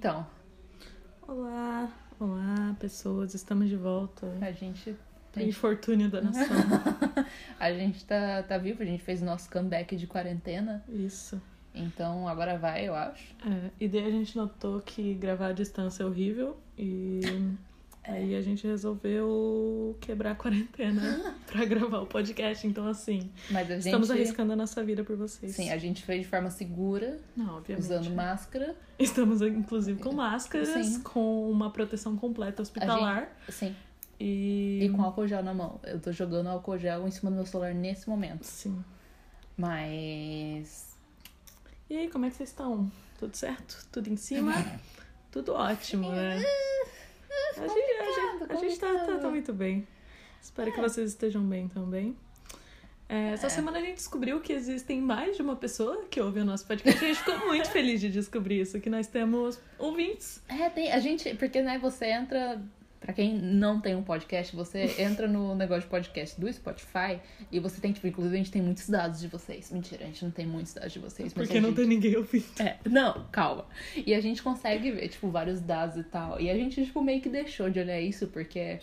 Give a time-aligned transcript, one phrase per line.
[0.00, 0.26] Então,
[1.28, 4.34] Olá, olá pessoas, estamos de volta.
[4.40, 4.96] a gente.
[5.36, 6.46] Gente, infortúnio da nação.
[7.60, 10.82] a gente tá, tá vivo, a gente fez o nosso comeback de quarentena.
[10.88, 11.38] Isso.
[11.74, 13.34] Então agora vai, eu acho.
[13.46, 17.20] É, e daí a gente notou que gravar à distância é horrível e
[18.04, 22.66] aí a gente resolveu quebrar a quarentena pra gravar o podcast.
[22.66, 23.78] Então, assim, gente.
[23.78, 25.54] estamos arriscando a nossa vida por vocês.
[25.54, 27.84] Sim, a gente fez de forma segura, Não, obviamente.
[27.84, 28.76] usando máscara.
[28.98, 31.02] Estamos, inclusive, com máscaras, Sim.
[31.02, 33.74] com uma proteção completa hospitalar Sim.
[34.18, 34.80] e...
[34.82, 35.80] E com álcool gel na mão.
[35.84, 38.44] Eu tô jogando álcool gel em cima do meu celular nesse momento.
[38.44, 38.82] Sim.
[39.56, 40.96] Mas.
[41.88, 42.90] E aí, como é que vocês estão?
[43.18, 43.86] Tudo certo?
[43.92, 44.54] Tudo em cima?
[45.30, 46.42] Tudo ótimo, né?
[47.56, 49.86] A gente, a gente, a gente tá, tá, tá muito bem.
[50.40, 52.16] Espero que vocês estejam bem também.
[53.08, 56.44] É, essa semana a gente descobriu que existem mais de uma pessoa que ouve o
[56.44, 57.04] nosso podcast.
[57.04, 60.40] A gente ficou muito feliz de descobrir isso, que nós temos ouvintes.
[60.48, 60.92] É, tem.
[60.92, 61.34] A gente.
[61.34, 62.62] Porque, né, você entra.
[63.00, 67.18] Pra quem não tem um podcast, você entra no negócio de podcast do Spotify
[67.50, 69.70] e você tem, tipo, inclusive a gente tem muitos dados de vocês.
[69.70, 71.32] Mentira, a gente não tem muitos dados de vocês.
[71.32, 71.76] Porque não gente...
[71.76, 72.44] tem ninguém ouvindo.
[72.60, 73.64] É, não, calma.
[73.96, 76.38] E a gente consegue ver, tipo, vários dados e tal.
[76.38, 78.78] E a gente, tipo, meio que deixou de olhar isso porque,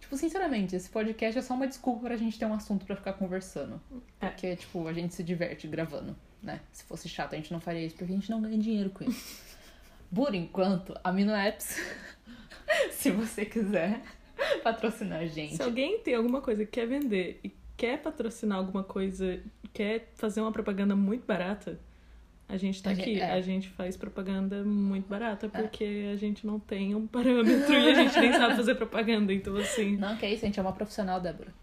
[0.00, 3.12] tipo, sinceramente, esse podcast é só uma desculpa pra gente ter um assunto pra ficar
[3.12, 3.80] conversando.
[4.20, 4.26] É.
[4.26, 6.60] Porque, tipo, a gente se diverte gravando, né?
[6.72, 9.04] Se fosse chato, a gente não faria isso porque a gente não ganha dinheiro com
[9.04, 9.48] isso.
[10.12, 11.80] Por enquanto, Amino Apps,
[13.02, 14.00] se você quiser
[14.62, 15.56] patrocinar a gente.
[15.56, 19.40] Se alguém tem alguma coisa que quer vender e quer patrocinar alguma coisa,
[19.72, 21.78] quer fazer uma propaganda muito barata,
[22.48, 23.04] a gente tá A aqui.
[23.14, 23.32] gente- é.
[23.32, 27.94] A gente faz propaganda muito barata porque a gente não tem um parâmetro e a
[27.94, 29.32] gente nem sabe fazer propaganda.
[29.32, 29.96] Então, assim.
[29.98, 31.54] Não, que é isso, a gente é uma profissional, Débora.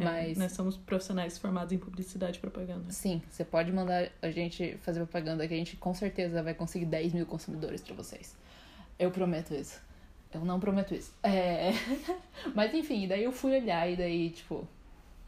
[0.00, 2.90] é, Mas- nós somos profissionais formados em publicidade e propaganda.
[2.90, 6.86] Sim, você pode mandar a gente fazer propaganda que a gente com certeza vai conseguir
[6.86, 8.34] 10 mil consumidores pra vocês.
[8.98, 9.78] Eu prometo isso.
[10.34, 11.12] Eu não prometo isso.
[11.22, 11.70] É...
[12.54, 14.66] Mas enfim, daí eu fui olhar e daí, tipo.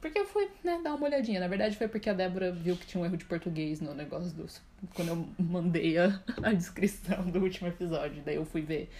[0.01, 1.41] Porque eu fui, né, dar uma olhadinha.
[1.41, 4.31] Na verdade foi porque a Débora viu que tinha um erro de português no negócio
[4.33, 4.61] dos.
[4.95, 8.23] Quando eu mandei a, a descrição do último episódio.
[8.25, 8.91] Daí eu fui ver.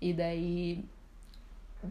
[0.00, 0.84] E daí.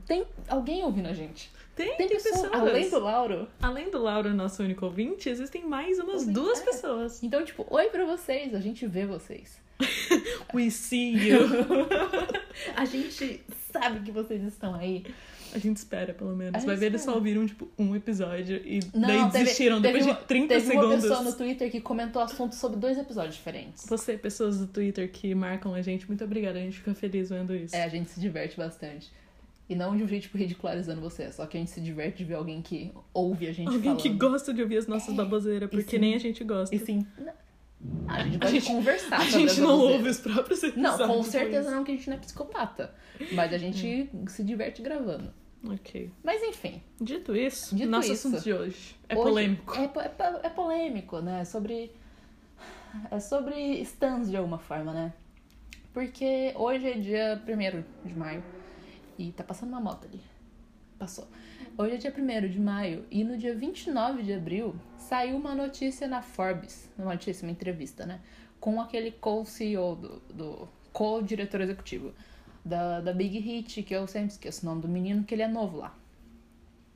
[0.07, 1.49] Tem alguém ouvindo a gente.
[1.75, 2.41] Tem, Tem pessoas.
[2.41, 2.53] pessoas.
[2.53, 3.47] Além do Lauro.
[3.61, 6.65] Além do Lauro, nosso único ouvinte, existem mais umas duas É.
[6.65, 7.21] pessoas.
[7.23, 8.53] Então, tipo, oi pra vocês.
[8.55, 9.59] A gente vê vocês.
[10.53, 11.39] We see you.
[12.75, 13.41] A gente
[13.71, 15.05] sabe que vocês estão aí.
[15.53, 16.63] A gente espera, pelo menos.
[16.65, 20.05] Vai ver, eles só ouviram, tipo, um episódio e Não, daí teve- desistiram teve depois
[20.05, 21.01] uma- de 30 Teve uma segundos.
[21.03, 23.85] pessoa no Twitter que comentou assuntos sobre dois episódios diferentes.
[23.87, 26.59] Você, pessoas do Twitter que marcam a gente, muito obrigada.
[26.59, 27.73] A gente fica feliz vendo isso.
[27.75, 29.09] É, a gente se diverte bastante.
[29.69, 31.31] E não de um jeito, tipo, ridicularizando você.
[31.31, 34.01] Só que a gente se diverte de ver alguém que ouve a gente Alguém falando.
[34.01, 35.97] que gosta de ouvir as nossas baboseiras, e porque sim.
[35.99, 36.75] nem a gente gosta.
[36.75, 37.05] E sim...
[38.07, 39.95] A gente A pode gente- conversar a gente não baboseiras.
[39.97, 40.99] ouve os próprios episódios.
[40.99, 42.93] Não, com certeza não, que a gente não é psicopata.
[43.33, 45.33] Mas a gente se diverte gravando.
[45.67, 46.11] Ok.
[46.23, 46.81] Mas enfim.
[47.01, 48.27] Dito isso, Dito nosso isso.
[48.27, 49.73] assunto de hoje é Hoje polêmico.
[49.75, 51.41] É, é, é polêmico, né?
[51.41, 51.91] É sobre.
[53.11, 55.13] É sobre stands de alguma forma, né?
[55.93, 58.43] Porque hoje é dia 1 de maio
[59.17, 60.21] e tá passando uma moto ali.
[60.99, 61.27] Passou.
[61.77, 66.07] Hoje é dia 1 de maio e no dia 29 de abril saiu uma notícia
[66.07, 68.21] na Forbes, uma notícia, uma entrevista, né?
[68.61, 72.13] Com aquele co-CEO do, do co-diretor executivo
[72.63, 75.49] da, da Big Hit, que eu sempre esqueço o nome do menino, que ele é
[75.49, 75.93] novo lá.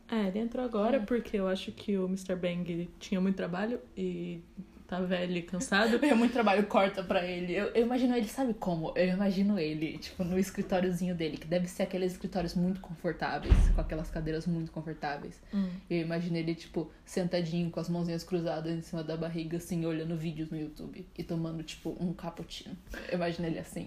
[0.09, 2.37] É, ele entrou agora porque eu acho que o Mr.
[2.37, 4.41] Bang tinha muito trabalho e
[4.89, 6.03] tá velho e cansado.
[6.03, 7.53] É muito trabalho, corta pra ele.
[7.53, 8.91] Eu, eu imagino ele, sabe como?
[8.95, 13.79] Eu imagino ele, tipo, no escritóriozinho dele, que deve ser aqueles escritórios muito confortáveis, com
[13.79, 15.39] aquelas cadeiras muito confortáveis.
[15.53, 15.69] Hum.
[15.87, 20.17] Eu imagino ele, tipo, sentadinho, com as mãozinhas cruzadas em cima da barriga, assim, olhando
[20.17, 22.75] vídeos no YouTube e tomando, tipo, um cappuccino.
[23.09, 23.85] Eu imagino ele assim.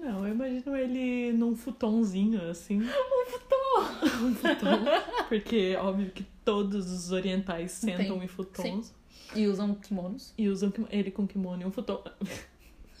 [0.00, 2.80] Não, eu imagino ele num futonzinho, assim.
[3.20, 4.26] Um futon!
[4.26, 5.26] Um futon.
[5.28, 8.24] Porque, óbvio que todos os orientais sentam Tem.
[8.24, 8.92] em futons.
[9.34, 10.34] E usam kimonos.
[10.36, 12.02] E usam ele com kimono e um futon.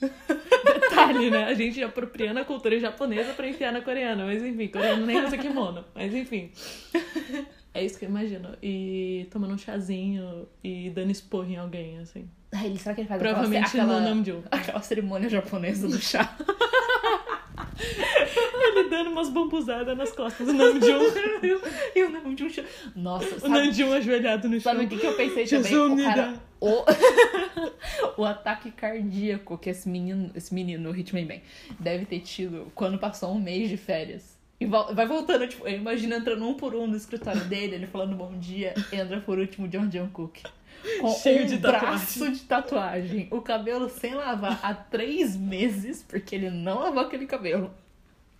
[0.00, 1.44] Detalhe, né?
[1.44, 4.24] A gente apropriando a cultura japonesa pra enfiar na coreana.
[4.24, 5.84] Mas enfim, coreano nem usa kimono.
[5.94, 6.50] Mas enfim.
[7.72, 8.56] É isso que eu imagino.
[8.62, 12.28] E tomando um chazinho e dando esporro em alguém, assim.
[12.64, 14.42] Ele, será que ele faz Provavelmente aquela, no Namjoon.
[14.50, 16.36] aquela cerimônia japonesa do chá?
[19.10, 21.00] Dando umas bambuzadas nas costas do Namjoon.
[21.94, 22.48] e o Namjoon...
[22.94, 23.54] Nossa, O sabe...
[23.54, 24.72] Namjoon ajoelhado no chão.
[24.72, 25.76] Sabe o que, que eu pensei também?
[25.76, 26.34] O cara.
[26.60, 26.84] O,
[28.20, 31.40] o ataque cardíaco que esse menino, esse menino, o Hitman Man,
[31.78, 34.38] deve ter tido quando passou um mês de férias.
[34.60, 38.14] E vai voltando, tipo, eu imagino entrando um por um no escritório dele, ele falando
[38.14, 40.40] bom dia, entra por último John John Cook.
[41.00, 41.88] Com Cheio um de tatuagem.
[41.88, 43.28] braço de tatuagem.
[43.30, 47.70] O cabelo sem lavar há três meses, porque ele não lavou aquele cabelo.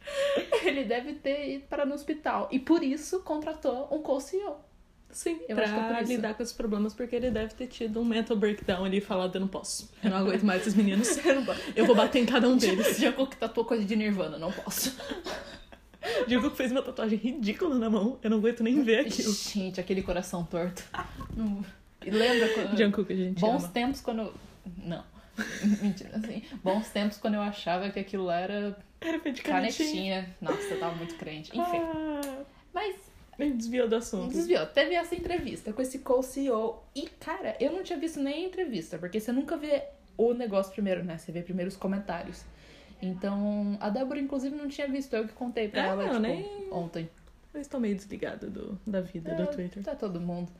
[0.65, 2.49] Ele deve ter ido para no hospital.
[2.51, 4.57] E por isso contratou um co-CEO.
[5.13, 6.13] Sim, Eu acho que é pra isso.
[6.13, 9.35] lidar com esses problemas, porque ele deve ter tido um mental breakdown ali e falado,
[9.35, 9.91] eu não posso.
[10.05, 11.19] Eu não aguento mais esses meninos.
[11.75, 12.97] Eu vou bater em cada um deles.
[12.97, 14.97] Já que tatuou coisa de Nirvana, não posso.
[16.29, 19.33] Digo que fez uma tatuagem ridícula na mão, eu não aguento nem ver aquilo.
[19.33, 20.85] Gente, aquele coração torto.
[22.07, 22.79] E lembra quando.
[22.79, 23.73] Jungkook, a gente Bons ama.
[23.73, 24.33] tempos quando.
[24.79, 25.05] Não.
[25.83, 26.43] Mentira, assim.
[26.63, 30.23] Bons tempos quando eu achava que aquilo lá era Era feito de canetinha.
[30.23, 30.37] canetinha.
[30.41, 31.51] Nossa, eu tava muito crente.
[31.57, 31.79] Enfim.
[31.79, 32.43] Ah,
[32.73, 32.97] Mas
[33.39, 34.33] desviou do assunto.
[34.33, 34.67] desviou.
[34.67, 36.83] Teve essa entrevista com esse co-CEO.
[36.95, 39.83] E, cara, eu não tinha visto nem a entrevista, porque você nunca vê
[40.19, 41.17] o negócio primeiro, né?
[41.17, 42.45] Você vê primeiro os comentários.
[43.01, 45.15] Então, a Débora, inclusive, não tinha visto.
[45.15, 47.09] Eu que contei pra Ah, ela, eu tipo, nem- ontem.
[47.55, 49.83] Eu estou meio desligada do, da vida É, do Twitter.
[49.83, 50.53] Tá todo mundo.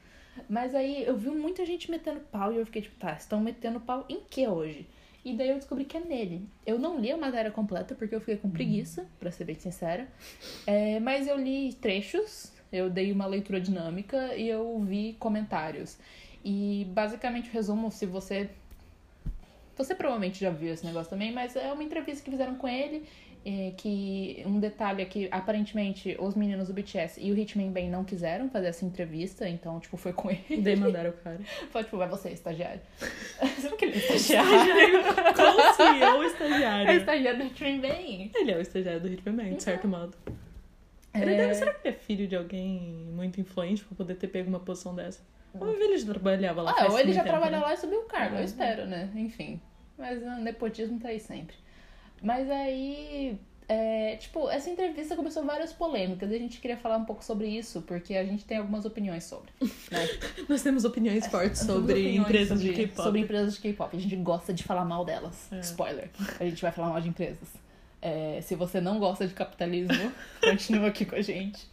[0.49, 3.79] Mas aí eu vi muita gente metendo pau e eu fiquei tipo, tá, estão metendo
[3.79, 4.89] pau em que hoje?
[5.25, 6.49] E daí eu descobri que é nele.
[6.67, 10.09] Eu não li a matéria completa porque eu fiquei com preguiça, pra ser bem sincera.
[10.67, 15.99] É, mas eu li trechos, eu dei uma leitura dinâmica e eu vi comentários.
[16.45, 18.49] E basicamente o resumo, se você.
[19.77, 23.07] Você provavelmente já viu esse negócio também, mas é uma entrevista que fizeram com ele.
[23.45, 27.89] É, que um detalhe é que aparentemente os meninos do BTS e o Hitman Bang
[27.89, 30.61] não quiseram fazer essa entrevista, então, tipo, foi com ele.
[30.63, 31.41] Daí mandaram o cara.
[31.73, 32.81] Foi tipo, vai você, estagiário.
[33.61, 35.05] Sabe que ele é estagiário?
[35.35, 36.93] Como se eu, o É estagiário.
[36.99, 38.31] estagiário do Hitman Bang.
[38.35, 40.15] Ele é o estagiário do Hitman, de certo modo.
[41.15, 41.37] Ele É.
[41.39, 44.61] deve, será que ele é filho de alguém muito influente pra poder ter pego uma
[44.61, 45.21] posição dessa?
[45.59, 47.65] Ou ele já trabalhava lá Ah, ou ele já tempo, trabalha né?
[47.65, 48.45] lá e subiu o cargo, eu É.
[48.45, 49.11] espero, né?
[49.17, 49.61] Enfim.
[49.99, 51.57] Mas o nepotismo tá aí sempre.
[52.23, 53.39] Mas aí,
[53.69, 57.47] é, tipo, essa entrevista começou várias polêmicas e a gente queria falar um pouco sobre
[57.49, 59.51] isso, porque a gente tem algumas opiniões sobre.
[59.91, 60.09] Né?
[60.49, 63.03] Nós temos opiniões fortes Temos sobre opiniões empresas sobre- de K-pop.
[63.03, 63.97] Sobre empresas de K-pop.
[63.97, 65.53] A gente gosta de falar mal delas.
[65.53, 65.61] É.
[65.61, 66.11] Spoiler.
[66.39, 67.49] A gente vai falar mal de empresas.
[68.03, 71.69] É, se você não gosta de capitalismo, continua aqui com a gente.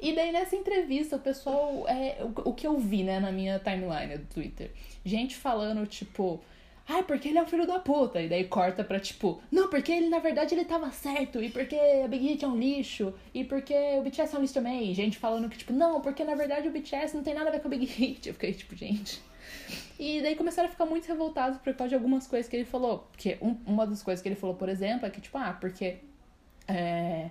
[0.00, 1.88] E daí nessa entrevista, o pessoal.
[1.88, 4.70] É, o, o que eu vi, né, na minha timeline do Twitter?
[5.04, 6.40] Gente falando, tipo.
[6.86, 8.20] Ai, porque ele é um filho da puta.
[8.20, 11.42] E daí corta pra tipo, não, porque ele na verdade ele tava certo.
[11.42, 13.14] E porque a Big Hit é um lixo.
[13.32, 14.90] E porque o BTS é um lixo também.
[14.90, 17.52] E gente falando que, tipo, não, porque na verdade o BTS não tem nada a
[17.52, 18.28] ver com a Big Hit.
[18.28, 19.20] Eu fiquei tipo, gente.
[19.98, 23.06] E daí começaram a ficar muito revoltados por causa de algumas coisas que ele falou.
[23.12, 25.98] Porque um- uma das coisas que ele falou, por exemplo, é que, tipo, ah, porque
[26.68, 27.30] é,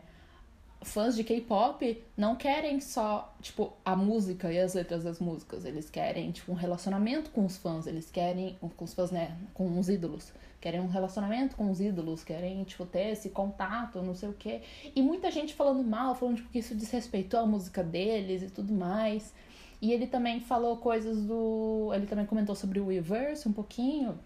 [0.83, 5.65] fãs de K-pop não querem só, tipo, a música e as letras das músicas.
[5.65, 7.87] Eles querem, tipo, um relacionamento com os fãs.
[7.87, 10.31] Eles querem, com os fãs, né, com os ídolos.
[10.59, 14.61] Querem um relacionamento com os ídolos, querem, tipo, ter esse contato, não sei o quê.
[14.95, 18.73] E muita gente falando mal, falando, tipo, que isso desrespeitou a música deles e tudo
[18.73, 19.33] mais.
[19.81, 21.91] E ele também falou coisas do.
[21.93, 24.17] Ele também comentou sobre o Weverse um pouquinho.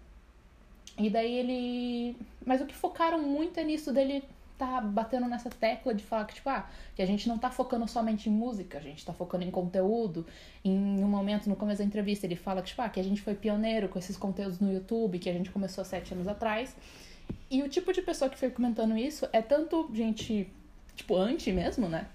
[0.96, 2.16] E daí ele.
[2.46, 4.22] Mas o que focaram muito é nisso dele
[4.58, 7.86] tá batendo nessa tecla de falar que, tipo, ah, que a gente não tá focando
[7.86, 10.26] somente em música, a gente tá focando em conteúdo.
[10.64, 13.22] Em um momento, no começo da entrevista, ele fala que, tipo, ah, que a gente
[13.22, 16.76] foi pioneiro com esses conteúdos no YouTube, que a gente começou há sete anos atrás.
[17.50, 20.50] E o tipo de pessoa que foi comentando isso é tanto gente,
[20.96, 22.08] tipo, anti mesmo, né?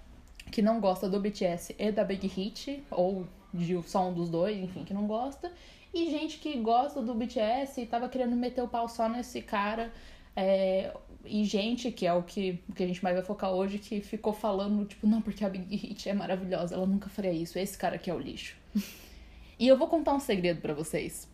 [0.52, 4.58] Que não gosta do BTS e da Big Hit, ou de só um dos dois,
[4.58, 5.52] enfim, que não gosta.
[5.94, 9.94] E gente que gosta do BTS e tava querendo meter o pau só nesse cara.
[10.36, 10.92] É,
[11.26, 14.02] e gente, que é o que, o que a gente mais vai focar hoje, que
[14.02, 17.78] ficou falando, tipo, não, porque a Big Hit é maravilhosa, ela nunca faria isso, esse
[17.78, 18.56] cara aqui é o lixo.
[19.58, 21.30] e eu vou contar um segredo pra vocês.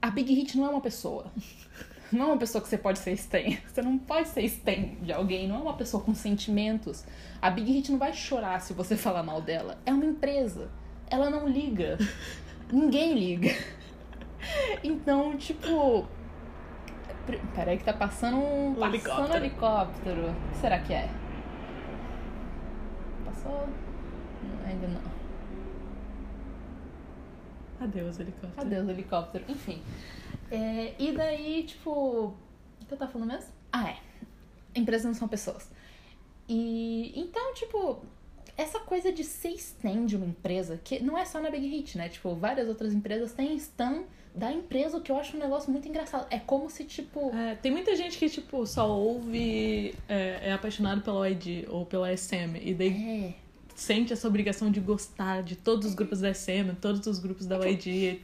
[0.00, 1.32] A Big Hit não é uma pessoa.
[2.12, 3.56] Não é uma pessoa que você pode ser stan.
[3.66, 7.04] Você não pode ser stan de alguém, não é uma pessoa com sentimentos.
[7.42, 9.78] A Big Hit não vai chorar se você falar mal dela.
[9.84, 10.70] É uma empresa.
[11.10, 11.98] Ela não liga.
[12.70, 13.50] Ninguém liga.
[14.82, 16.06] Então, tipo.
[17.54, 18.74] Peraí que tá passando um.
[18.74, 19.36] Passando helicóptero.
[19.44, 20.30] helicóptero.
[20.30, 21.08] O que será que é?
[23.24, 23.68] Passou?
[24.42, 25.14] Não, Ainda não.
[27.80, 28.52] Adeus, helicóptero.
[28.60, 29.44] Adeus, helicóptero.
[29.48, 29.82] Enfim.
[30.50, 31.90] É, e daí, tipo.
[31.90, 33.50] O que eu tava falando mesmo?
[33.72, 33.96] Ah, é.
[34.74, 35.70] Empresas não são pessoas.
[36.48, 38.02] E então, tipo,
[38.56, 41.96] essa coisa de ser stand de uma empresa, que não é só na Big Hit,
[41.96, 42.08] né?
[42.08, 44.04] Tipo, várias outras empresas têm stand
[44.34, 46.26] da empresa, o que eu acho um negócio muito engraçado.
[46.30, 47.30] É como se, tipo.
[47.34, 52.10] É, tem muita gente que, tipo, só ouve, é, é apaixonado pela ID ou pela
[52.16, 53.34] SM, e daí É.
[53.76, 57.56] sente essa obrigação de gostar de todos os grupos da SM, todos os grupos da
[57.64, 58.20] YG.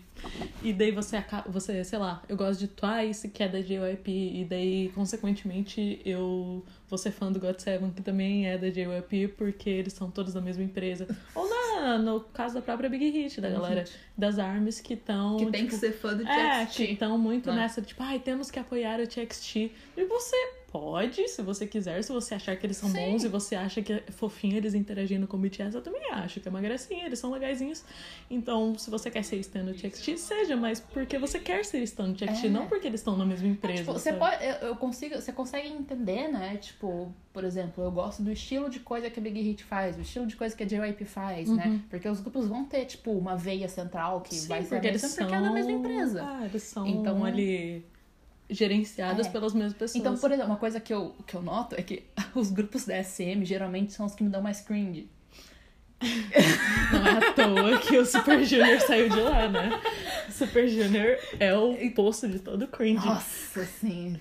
[0.62, 4.10] E daí você acaba, você, sei lá, eu gosto de Twice, que é da JYP,
[4.10, 9.70] e daí, consequentemente, eu vou ser fã do GOT7, que também é da JYP, porque
[9.70, 11.06] eles são todos da mesma empresa.
[11.34, 11.48] Ou
[11.80, 13.84] na, no caso da própria Big Hit, da galera
[14.16, 15.36] das ARMYs que estão.
[15.36, 16.76] Que tem tipo, que ser fã do é, TXT.
[16.76, 17.56] que estão muito né?
[17.56, 19.56] nessa, tipo, ai, temos que apoiar o TXT.
[19.96, 20.36] E você
[20.72, 22.98] pode, se você quiser, se você achar que eles são Sim.
[23.12, 26.40] bons e você acha que é fofinho eles interagindo com o BTS, eu também acho
[26.40, 27.84] que é uma gracinha, eles são legaisinhos.
[28.30, 32.10] Então, se você quer ser stan do TXT, seja, mas porque você quer ser stan
[32.10, 32.48] do TXT, É.
[32.50, 33.78] não porque eles estão na mesma empresa.
[33.80, 36.56] Tipo, você pode, eu, eu consigo, você consegue entender, né?
[36.56, 40.00] Tipo, por exemplo, eu gosto do estilo de coisa que a Big Hit faz, o
[40.00, 41.80] estilo de coisa que a JYP faz, né?
[41.90, 44.40] Porque os grupos vão ter, tipo, uma veia central que Uhum.
[44.40, 45.26] Sim, vai ser a porque eles mesma são...
[45.26, 46.22] porque é da mesma empresa.
[46.24, 47.84] Ah, eles são Então- ali
[48.50, 49.30] gerenciados É.
[49.30, 49.96] pelas mesmas pessoas.
[49.96, 52.04] Então, por exemplo, uma coisa que eu, que eu noto é que
[52.34, 55.08] os grupos da SM geralmente são os que me dão mais cringe.
[56.92, 59.70] Não é à toa que o Super Junior saiu de lá, né?
[60.30, 63.04] Super Junior é o posto de todo cringe.
[63.04, 64.18] Nossa, assim.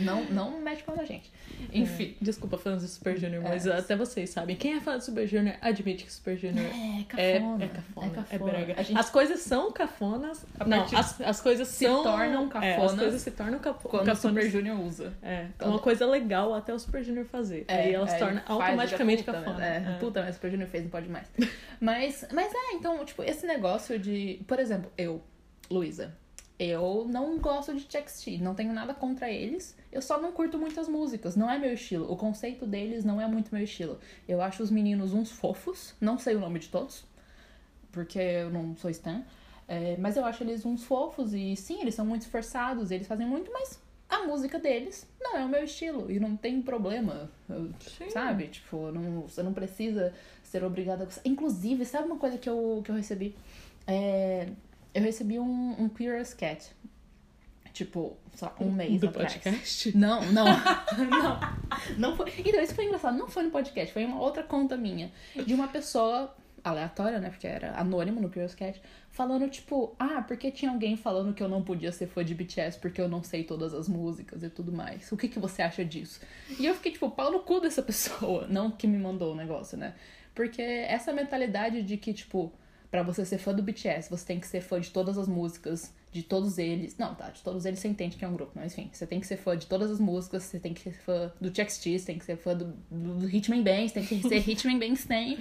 [0.00, 1.30] Não, não mete pau na gente.
[1.72, 2.16] Enfim.
[2.20, 2.24] É.
[2.24, 3.48] Desculpa, fãs do Super Junior, É.
[3.50, 4.56] mas até vocês sabem.
[4.56, 7.04] Quem é fã do Super Junior admite que o Super Junior É, é,
[7.38, 7.64] cafona.
[7.64, 8.06] é cafona.
[8.06, 8.52] É, cafona.
[8.52, 8.74] brega.
[8.78, 10.46] A gente As coisas são cafonas.
[10.66, 12.02] Não, as, as coisas se são.
[12.02, 14.44] tornam É, as cafonas coisas se tornam capo, quando o cafonas.
[14.44, 15.12] Super Junior usa.
[15.22, 17.64] É, é uma coisa legal até o Super Junior fazer.
[17.68, 19.64] Aí ela se é, torna automaticamente puta, cafona.
[19.66, 19.96] É, É.
[20.00, 21.26] puta, mas o Super Junior fez, não pode mais.
[21.80, 24.40] mas, mas é, então, tipo, esse negócio de.
[24.46, 25.22] Por exemplo, eu,
[25.70, 26.14] Luísa,
[26.62, 29.76] eu não gosto de TXT, não tenho nada contra eles.
[29.90, 32.10] Eu só não curto muitas músicas, não é meu estilo.
[32.10, 33.98] O conceito deles não é muito meu estilo.
[34.28, 37.04] Eu acho os meninos uns fofos, não sei o nome de todos,
[37.90, 39.24] porque eu não sou stan.
[39.66, 43.26] É, mas eu acho eles uns fofos e sim, eles são muito esforçados, eles fazem
[43.26, 47.30] muito, mas a música deles não é o meu estilo e não tem problema,
[47.80, 48.10] Sim.
[48.10, 48.48] sabe?
[48.48, 51.20] Tipo, não, você não precisa ser obrigada a.
[51.24, 53.34] Inclusive, sabe uma coisa que eu, que eu recebi?
[53.86, 54.48] É,
[54.94, 56.70] eu recebi um, um Curious Cat,
[57.72, 59.32] tipo, sei lá, um mês Do atrás.
[59.34, 59.96] podcast?
[59.96, 60.44] Não, não,
[61.10, 61.40] não.
[61.98, 62.32] Não foi.
[62.38, 63.16] Então, isso foi engraçado.
[63.16, 65.10] Não foi no podcast, foi em uma outra conta minha.
[65.46, 67.30] De uma pessoa aleatória, né?
[67.30, 68.80] Porque era anônimo no Curious Cat,
[69.10, 72.78] falando, tipo, ah, porque tinha alguém falando que eu não podia ser fã de BTS
[72.78, 75.10] porque eu não sei todas as músicas e tudo mais.
[75.10, 76.20] O que, que você acha disso?
[76.58, 78.46] E eu fiquei, tipo, pau no cu dessa pessoa.
[78.48, 79.94] Não que me mandou o negócio, né?
[80.34, 82.52] Porque essa mentalidade de que, tipo,
[82.92, 85.94] Pra você ser fã do BTS, você tem que ser fã de todas as músicas,
[86.12, 86.94] de todos eles.
[86.98, 89.18] Não, tá, de todos eles você entende que é um grupo, mas enfim, você tem
[89.18, 92.04] que ser fã de todas as músicas, você tem que ser fã do TXT, você
[92.04, 95.38] tem que ser fã do, do, Hitman Bang, você tem que ser Hitman Bang Stan.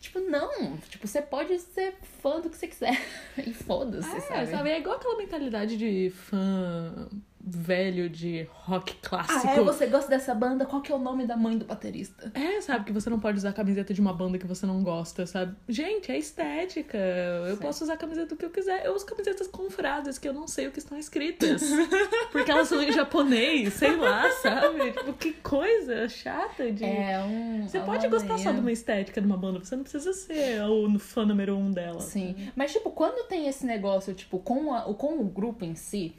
[0.00, 2.98] Tipo, não, tipo, você pode ser fã do que você quiser.
[3.36, 4.70] E foda-se, É, sabe?
[4.70, 7.06] É igual aquela mentalidade de fã
[7.46, 9.46] velho de rock clássico.
[9.46, 10.64] Ah, é, você gosta dessa banda?
[10.64, 12.32] Qual que é o nome da mãe do baterista?
[12.34, 14.82] É, sabe, que você não pode usar a camiseta de uma banda que você não
[14.82, 15.54] gosta, sabe?
[15.68, 16.96] Gente, é estética.
[16.96, 17.62] Eu Sim.
[17.62, 18.86] posso usar a camiseta do que eu quiser.
[18.86, 21.62] Eu uso camisetas com frases que eu não sei o que estão escritas.
[22.32, 24.92] porque elas são em japonês, sei lá, sabe?
[24.92, 26.84] Tipo, que coisa chata de.
[26.84, 27.68] É um.
[27.68, 30.62] Você é pode gostar só de uma estética de uma banda, você não precisa ser
[30.62, 32.00] o fã número um dela.
[32.00, 32.34] Sim.
[32.56, 36.14] Mas, tipo, quando tem esse negócio, tipo, com, a, com o grupo em si,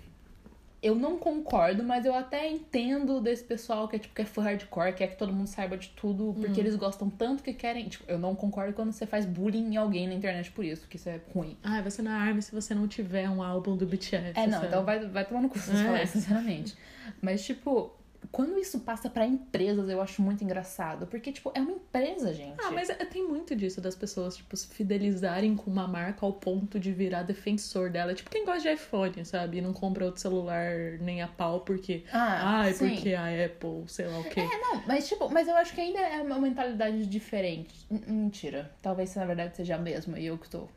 [0.85, 4.43] eu não concordo, mas eu até entendo desse pessoal que é, tipo, que é fã
[4.43, 7.87] hardcore, quer que todo mundo saiba de tudo, porque eles gostam tanto que querem.
[7.89, 10.97] Tipo, eu não concordo quando você faz bullying em alguém na internet por isso, que
[10.97, 11.57] isso é ruim.
[11.63, 14.33] Ah, você na arma se você não tiver um álbum do BTS.
[14.35, 14.67] É, não, sabe?
[14.67, 15.85] então vai, vai tomar no cu se você É.
[15.87, 16.75] falar sinceramente.
[17.19, 17.91] Mas, tipo,
[18.31, 21.07] quando isso passa pra empresas, eu acho muito engraçado.
[21.07, 22.55] Porque, tipo, é uma empresa, gente.
[22.63, 26.33] Ah, mas é- tem muito disso das pessoas, tipo, se fidelizarem com uma marca ao
[26.33, 28.13] ponto de virar defensor dela.
[28.13, 29.57] Tipo, quem gosta de iPhone, sabe?
[29.57, 32.03] E não compra outro celular nem a pau porque.
[32.11, 32.89] Ah, Ai, sim.
[32.89, 34.39] porque a Apple, sei lá o quê.
[34.41, 37.73] É, não, mas tipo, mas eu acho que ainda é uma mentalidade diferente.
[37.89, 38.71] Mentira.
[38.81, 40.67] Talvez na verdade seja a mesma e eu que tô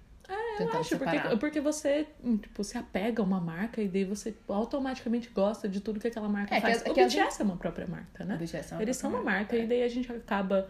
[0.62, 1.38] Eu acho, porque, separar.
[1.38, 2.06] porque você,
[2.40, 6.28] tipo, se apega a uma marca e daí você automaticamente gosta de tudo que aquela
[6.28, 6.76] marca É, que faz.
[6.82, 8.38] as- o que BTS é uma própria marca, né?
[8.40, 10.68] É uma Eles são uma própria marca e daí a gente acaba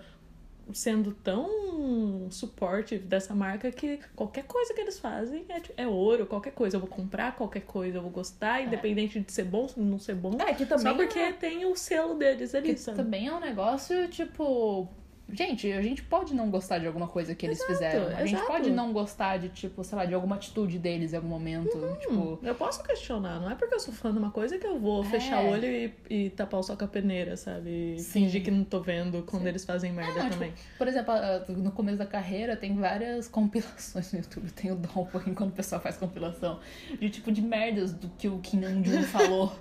[0.73, 6.53] sendo tão supportive dessa marca que qualquer coisa que eles fazem é, é ouro, qualquer
[6.53, 6.77] coisa.
[6.77, 10.15] Eu vou comprar qualquer coisa, eu vou gostar, independente de ser bom ou não ser
[10.15, 10.37] bom.
[10.39, 12.99] É, que também Só porque é, tem o selo deles ali, que sabe?
[12.99, 14.89] também é um negócio, tipo.
[15.31, 18.07] Gente, a gente pode não gostar de alguma coisa que eles fizeram.
[18.17, 18.47] A gente exato.
[18.47, 21.79] pode não gostar de, tipo, sei lá, de alguma atitude deles em algum momento.
[22.01, 22.15] Tipo.
[22.15, 24.79] Hum, eu posso questionar, não é porque eu sou fã de uma coisa que eu
[24.79, 27.95] vou fechar o olho e, e tapar o sol com a peneira, sabe?
[27.95, 28.25] E Sim.
[28.25, 30.53] fingir que não tô vendo quando eles fazem merda não, tipo, também.
[30.79, 31.15] Por exemplo,
[31.49, 34.51] no começo da carreira tem várias compilações no YouTube.
[34.53, 36.59] Tem o dó um pouquinho quando o pessoal faz compilação.
[36.99, 39.53] De tipo de merdas do que o Kim Namjoon falou.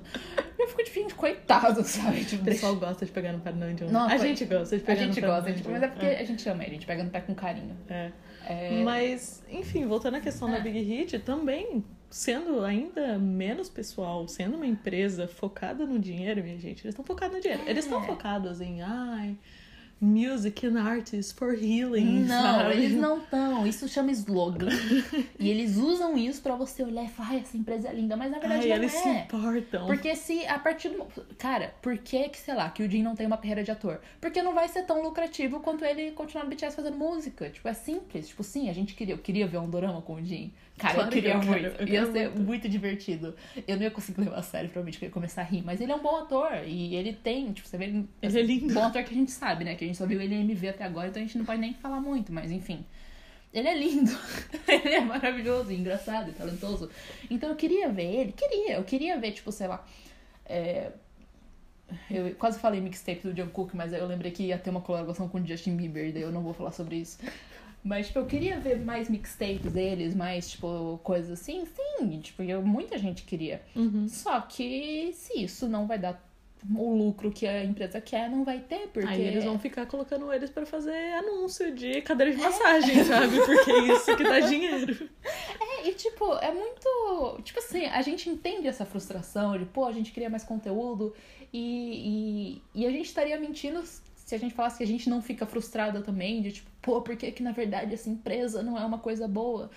[0.58, 2.26] Eu fico tipo, gente, coitado, sabe?
[2.26, 3.90] Tipo, O pessoal gosta de pegar no pé do Namjoon.
[3.92, 6.22] Não, a gente gosta de a pegar gente no gosta, tipo, mas é porque Namjoon.
[6.22, 7.76] a gente ama ele, a gente pega no pé com carinho.
[7.90, 8.12] É.
[8.50, 10.62] É, Mas, enfim, voltando à questão da É.
[10.62, 16.84] Big Hit, também sendo ainda menos pessoal, sendo uma empresa focada no dinheiro, minha gente,
[16.86, 17.64] eles estão focados no dinheiro.
[17.68, 18.06] Eles estão É.
[18.06, 19.36] focados em, ai,
[20.00, 22.26] music and artists for healing.
[22.26, 22.74] Não, sabe?
[22.74, 23.66] eles não estão.
[23.66, 24.70] Isso chama slogan.
[25.40, 28.16] e eles usam isso pra você olhar e falar, ai, essa empresa é linda.
[28.16, 29.22] Mas na verdade Ai, não eles se é.
[29.22, 29.86] importam.
[29.86, 31.06] Porque se a partir do.
[31.38, 34.00] Cara, por que, que, sei lá, que o Jin não tem uma carreira de ator?
[34.22, 37.50] Porque não vai ser tão lucrativo quanto ele continuar no BTS fazendo música.
[37.50, 38.28] Tipo, é simples.
[38.28, 39.16] Tipo, sim, a gente queria.
[39.16, 40.52] Eu queria ver um dorama com o Jin.
[40.78, 41.72] Cara, Claro eu que queria eu muito.
[41.72, 42.42] quero, eu ia ser muito.
[42.42, 42.70] muito.
[42.70, 43.36] divertido.
[43.68, 45.64] Eu não ia conseguir levar a sério, provavelmente, que eu ia começar a rir.
[45.66, 46.52] Mas ele é um bom ator.
[46.68, 47.86] E ele tem, tipo, você vê.
[47.86, 48.74] Ele, Ele é lindo.
[48.74, 49.74] Bom ator que a gente sabe, né?
[49.74, 51.74] Que gente só viu ele em MV até agora, então a gente não pode nem
[51.74, 52.86] falar muito, mas enfim.
[53.54, 54.12] Ele é lindo.
[54.68, 56.90] ele é maravilhoso, engraçado e talentoso.
[57.30, 59.86] Então eu queria ver ele, queria, eu queria ver, tipo, sei lá.
[60.46, 60.92] é,
[62.12, 65.30] Eu quase falei mixtape do Jungkook, mas aí eu lembrei que ia ter uma colaboração
[65.30, 67.18] com o Justin Bieber, daí eu não vou falar sobre isso.
[67.84, 71.66] Mas, tipo, eu queria ver mais mixtapes deles, mais, tipo, coisas assim.
[71.66, 73.62] Sim, tipo, eu, muita gente queria.
[73.74, 74.10] Uhum.
[74.10, 76.22] Só que se isso não vai dar
[76.76, 79.08] o lucro que a empresa quer, não vai ter, porque...
[79.08, 83.38] Aí eles vão ficar colocando eles pra fazer anúncio de cadeira de massagem, sabe?
[83.46, 85.10] Porque é isso que dá dinheiro.
[85.60, 87.42] É, e tipo, é muito.
[87.44, 91.14] Tipo assim, a gente entende essa frustração de, pô, a gente queria mais conteúdo
[91.54, 93.84] e, e, e a gente estaria mentindo
[94.28, 97.16] se a gente falasse que a gente não fica frustrada também, de tipo, pô, por
[97.16, 99.70] que, que na verdade essa empresa não é uma coisa boa?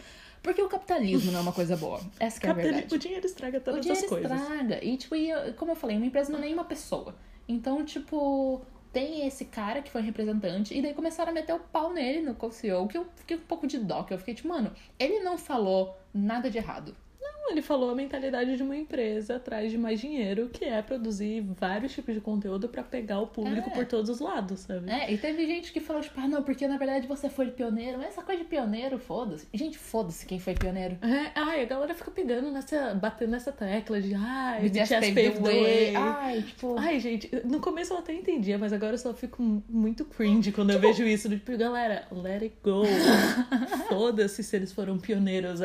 [0.43, 2.01] Porque o capitalismo não é uma coisa boa.
[2.19, 2.95] Essa é a verdade.
[2.95, 4.41] O dinheiro estraga O todas dinheiro as coisas.
[4.41, 4.85] estraga.
[4.85, 7.15] E, tipo, e, como eu falei, uma empresa não é nem uma pessoa.
[7.47, 11.93] Então, tipo, tem esse cara que foi representante, e daí começaram a meter o pau
[11.93, 14.73] nele no co-CEO, que eu fiquei um pouco de dó, que eu fiquei tipo, mano,
[14.99, 16.97] ele não falou nada de errado.
[17.21, 21.41] Não, ele falou a mentalidade de uma empresa atrás de mais dinheiro, que é produzir
[21.59, 23.73] vários tipos de conteúdo pra pegar o público É.
[23.73, 24.91] por todos os lados, sabe?
[24.91, 27.99] É, e teve gente que falou, tipo, ah, não, porque na verdade você foi pioneiro.
[27.99, 29.47] Mas essa coisa de pioneiro, foda-se.
[29.53, 30.97] Gente, foda-se quem foi pioneiro.
[31.03, 32.95] É, ai, a galera fica pegando nessa.
[32.95, 35.97] batendo nessa tecla de ai, BTS paved the way.
[35.97, 36.77] Ai, tipo.
[36.79, 40.71] Ai, gente, no começo eu até entendia, mas agora eu só fico muito cringe quando
[40.73, 41.29] Tipo eu vejo isso.
[41.29, 42.83] Tipo, galera, let it go.
[43.89, 45.61] Foda-se se eles foram pioneiros.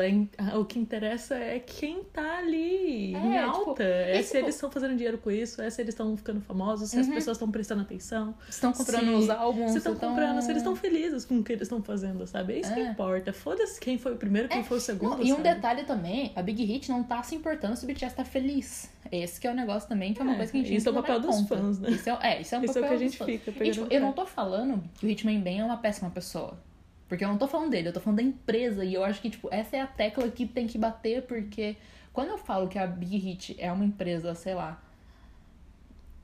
[0.58, 3.82] O que interessa é quem tá ali, É, em tipo, alta.
[3.82, 6.40] é e, se tipo- eles estão fazendo dinheiro com isso, é se eles estão ficando
[6.40, 7.14] famosos, se as Uhum.
[7.14, 8.34] pessoas estão prestando atenção.
[8.48, 9.72] estão comprando se- os álbuns.
[9.72, 12.54] Se estão estão- comprando, se eles estão felizes com o que eles estão fazendo, sabe?
[12.54, 12.88] É isso que É.
[12.90, 13.32] importa.
[13.32, 15.18] Foda-se quem foi o primeiro, quem foi o segundo.
[15.18, 18.14] Não, e um detalhe também, a Big Hit não tá se importando se o BTS
[18.16, 18.90] tá feliz.
[19.12, 20.88] Esse que é o negócio também, que é uma É, coisa que a gente isso
[20.88, 21.56] é o que papel dos conta.
[21.56, 21.90] fãs, né?
[21.90, 23.70] Isso é, é, isso é um Isso é o papel que a gente fica E,
[23.70, 26.58] tipo, eu não tô falando que o Hitman Ben é uma péssima pessoa.
[27.08, 28.84] Porque eu não tô falando dele, eu tô falando da empresa.
[28.84, 31.76] E eu acho que, tipo, essa é a tecla que tem que bater, porque
[32.12, 34.82] quando eu falo que a Big Hit é uma empresa, sei lá.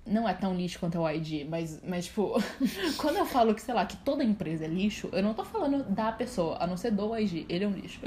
[0.05, 2.33] Não é tão lixo quanto a YG, mas, mas tipo,
[2.99, 5.85] quando eu falo que, sei lá, que toda empresa é lixo, eu não tô falando
[5.85, 8.01] da pessoa, a não ser do YG, ele é um lixo.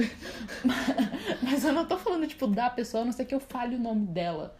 [1.41, 3.79] mas eu não tô falando, tipo, da pessoa, a não ser que eu fale o
[3.79, 4.57] nome dela.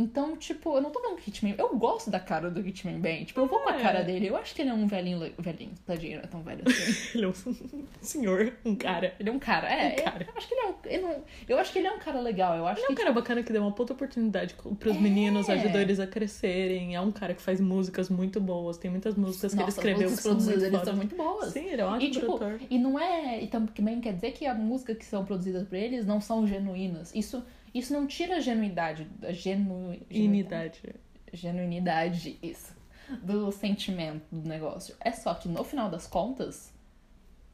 [0.00, 1.54] Então, tipo, eu não tô falando que Hitman.
[1.58, 3.24] Eu gosto da cara do Hitman bem.
[3.24, 3.80] Tipo, eu vou com a É.
[3.82, 4.28] cara dele.
[4.28, 5.18] Eu acho que ele é um velhinho.
[5.38, 7.08] Velhinho, tadinho, não é tão velho assim.
[7.18, 7.32] Ele é um
[8.00, 9.12] senhor, um cara.
[9.18, 9.68] Ele é um cara.
[9.68, 10.24] É, Um cara.
[10.28, 10.74] Eu, acho que ele é um.
[10.84, 12.54] ele não- eu acho que ele é um cara legal.
[12.56, 13.00] Eu acho Ele é um que.
[13.02, 15.00] cara bacana que deu uma puta oportunidade pros É.
[15.00, 16.94] meninos, ajudou eles a crescerem.
[16.94, 18.78] É um cara que faz músicas muito boas.
[18.78, 21.52] Tem muitas músicas que ele escreveu que são muito eles são muito boas.
[21.52, 22.60] Sim, ele é um E, ótimo tipo, produtor.
[22.70, 23.42] e não é.
[23.42, 27.12] E também quer dizer que as músicas que são produzidas por eles não são genuínas.
[27.14, 27.42] Isso,
[27.74, 29.06] isso não tira a genuidade.
[29.22, 30.82] A genu, Inidade.
[31.32, 32.74] genuinidade, isso,
[33.22, 34.94] do sentimento do negócio.
[35.00, 36.72] É só que no final das contas,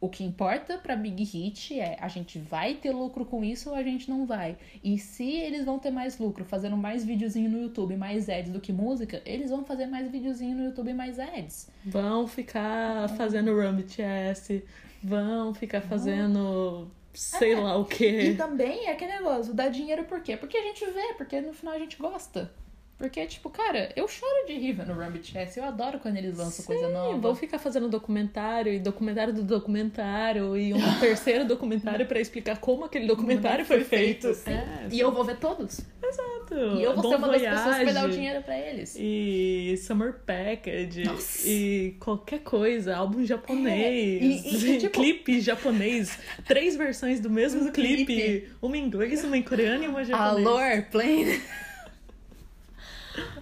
[0.00, 3.74] o que importa pra Big Hit é a gente vai ter lucro com isso ou
[3.74, 4.56] a gente não vai.
[4.82, 8.60] E se eles vão ter mais lucro fazendo mais videozinho no YouTube, mais ads do
[8.60, 11.70] que música, eles vão fazer mais videozinho no YouTube e mais ads.
[11.86, 14.62] Vão ficar fazendo Run BTS,
[15.02, 18.34] vão ficar fazendo sei lá o E que.
[18.34, 20.36] também é aquele negócio, dá dinheiro por quê?
[20.36, 22.52] Porque a gente vê, porque no final a gente gosta.
[22.96, 25.58] Porque, tipo, cara, eu choro de rir vendo Run BTS.
[25.58, 27.18] Eu adoro quando eles lançam coisa nova.
[27.18, 32.84] Vão ficar fazendo documentário e documentário do documentário e um terceiro documentário pra explicar como
[32.84, 34.32] aquele documentário foi feito.
[34.32, 34.52] sim.
[34.52, 35.80] É, E eu vou ver todos.
[36.02, 36.54] exato.
[36.78, 38.16] E eu vou Bon ser uma das pessoas que vai dar o Voyage.
[38.16, 38.96] dinheiro pra eles.
[38.98, 41.04] E Summer Package.
[41.04, 41.48] Nossa.
[41.48, 42.96] E qualquer coisa.
[42.96, 43.82] Álbum japonês.
[43.82, 46.16] É, e- e, tipo- Clipe japonês.
[46.46, 48.04] Três versões do mesmo Do clipe.
[48.06, 48.48] clipe.
[48.62, 50.46] Uma em inglês, uma em coreano e uma japonês.
[50.46, 51.40] Alô, Airplane.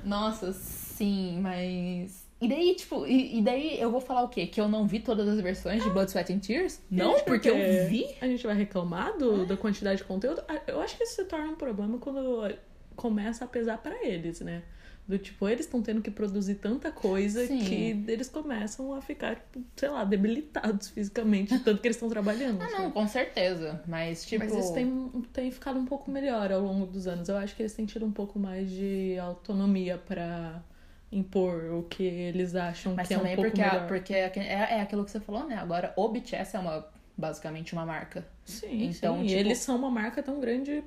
[0.04, 2.22] Nossa, sim, mas.
[2.40, 4.46] E daí, tipo, e, e daí eu vou falar o quê?
[4.48, 6.80] Que eu não vi todas as versões de Blood, Sweat and Tears?
[6.90, 7.54] Não, porque eu
[7.88, 8.04] vi.
[8.20, 10.42] A gente vai reclamar do, da quantidade de conteúdo.
[10.48, 12.52] Ah, Eu acho que isso se torna um problema quando
[12.96, 14.62] começa a pesar para eles, né?
[15.06, 17.58] Do tipo, eles estão tendo que produzir tanta coisa Sim.
[17.58, 22.62] que eles começam a ficar, tipo, sei lá, debilitados fisicamente, tanto que eles estão trabalhando.
[22.62, 22.82] Ah, sabe?
[22.82, 23.82] não, com certeza.
[23.86, 24.44] Mas, tipo.
[24.44, 27.28] Mas isso tem, tem ficado um pouco melhor ao longo dos anos.
[27.28, 30.62] Eu acho que eles têm tido um pouco mais de autonomia pra
[31.10, 33.88] impor o que eles acham Mas que é um também pouco porque, a- melhor.
[33.88, 35.56] porque é, é aquilo que você falou, né?
[35.56, 36.86] Agora o BTS é uma,
[37.18, 38.24] basicamente uma marca.
[38.44, 39.24] Sim, Então, sim.
[39.24, 40.82] E tipo- eles são uma marca tão grande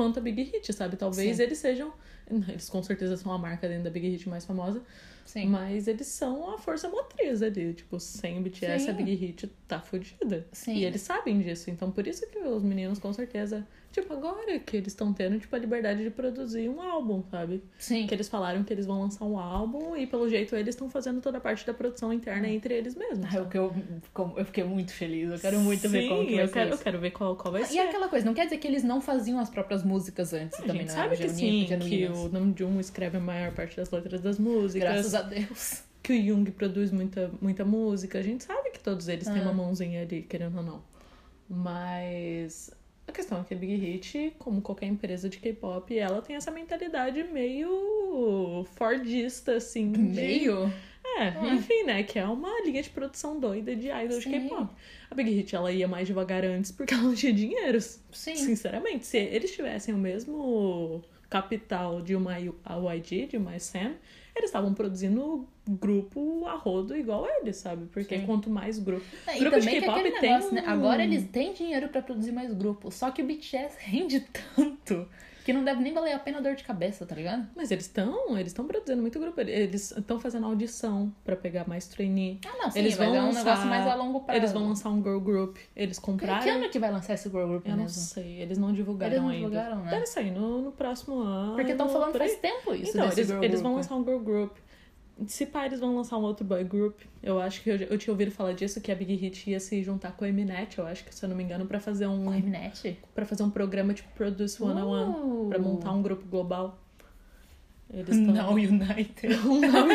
[0.00, 0.96] quanto a Big Hit, sabe?
[0.96, 1.42] Talvez Sim.
[1.42, 1.92] eles sejam.
[2.48, 4.80] Eles com certeza são a marca dentro da Big Hit mais famosa.
[5.26, 5.46] Sim.
[5.48, 7.74] Mas eles são a força motriz ali.
[7.74, 8.90] Tipo, sem o BTS, Sim.
[8.90, 10.46] a Big Hit tá fodida.
[10.52, 10.76] Sim.
[10.76, 11.70] E eles sabem disso.
[11.70, 13.66] Então, por isso que os meninos, com certeza.
[13.92, 17.60] Tipo, agora que eles estão tendo, tipo, a liberdade de produzir um álbum, sabe?
[17.76, 18.06] Sim.
[18.06, 21.20] Que eles falaram que eles vão lançar um álbum e, pelo jeito, eles estão fazendo
[21.20, 23.26] toda a parte da produção interna entre eles mesmos.
[23.26, 23.58] Ah, eu, sabe?
[23.58, 23.74] eu,
[24.36, 25.30] eu fiquei muito feliz.
[25.32, 27.34] Eu quero muito ver como que Sim, vai eu ser quero, eu quero ver qual,
[27.34, 27.80] qual vai E ser.
[27.80, 30.82] aquela coisa, não quer dizer que eles não faziam as próprias músicas antes A também,
[30.82, 34.38] gente não sabe que sim, que o Namjoon escreve a maior parte das letras das
[34.38, 35.82] músicas, Graças a Deus.
[36.00, 38.20] que o Jung produz muita, muita música.
[38.20, 39.42] A gente sabe que todos eles têm Ah.
[39.42, 40.82] uma mãozinha ali, querendo ou não.
[41.48, 42.70] Mas
[43.10, 46.50] a questão é que a Big Hit, como qualquer empresa de K-pop, ela tem essa
[46.50, 49.92] mentalidade meio fordista, assim.
[49.92, 50.72] de- Meio?
[51.16, 51.54] É, Ah.
[51.54, 52.02] enfim, né?
[52.02, 54.30] Que é uma linha de produção doida de idol de Sim.
[54.48, 54.70] K-pop.
[55.10, 57.80] A Big Hit, ela ia mais devagar antes porque ela não tinha dinheiro.
[57.80, 58.36] Sim.
[58.36, 63.94] Sinceramente, se eles tivessem o mesmo capital de uma YG, de uma SM,
[64.40, 67.86] eles estavam produzindo grupo a rodo igual eles, sabe?
[67.86, 68.26] Porque Sim.
[68.26, 69.04] quanto mais grupo.
[69.26, 70.62] É, Grupo de K-pop tem negócio, né?
[70.66, 72.94] Agora eles têm dinheiro pra produzir mais grupos.
[72.94, 74.20] Só que o BTS rende
[74.56, 74.69] tanto
[75.44, 77.48] que não deve nem valer a pena dor de cabeça, tá ligado?
[77.56, 79.40] Mas eles estão, eles estão produzindo muito grupo.
[79.40, 82.38] Eles estão fazendo audição pra pegar mais trainee.
[82.46, 84.38] Ah, não, sim, Eles vão é um lançar- negócio mais a longo prazo.
[84.38, 85.56] Eles vão lançar um girl group.
[85.74, 86.42] Eles Que, compraram.
[86.42, 88.02] que ano que vai lançar esse girl group Eu não mesmo?
[88.02, 89.48] sei, eles não divulgaram Eles não ainda.
[89.48, 89.90] divulgaram, né?
[89.90, 91.54] Deve sair no, no próximo ano.
[91.54, 94.56] Porque estão falando faz tempo isso Então, eles, eles vão lançar um girl group.
[95.26, 97.00] Se pá, eles vão lançar um outro boy group.
[97.22, 99.82] Eu acho que eu, eu tinha ouvido falar disso, que a Big Hit ia se
[99.82, 102.24] juntar com a Mnet, eu acho que, se eu não me engano, pra fazer um.
[102.24, 102.98] Com a Mnet?
[103.14, 105.10] para fazer um programa tipo Produce One on One.
[105.10, 105.48] Uh.
[105.48, 106.78] Pra montar um grupo global.
[107.92, 108.34] Eles estão.
[108.34, 109.34] Não United.
[109.44, 109.94] Um nome.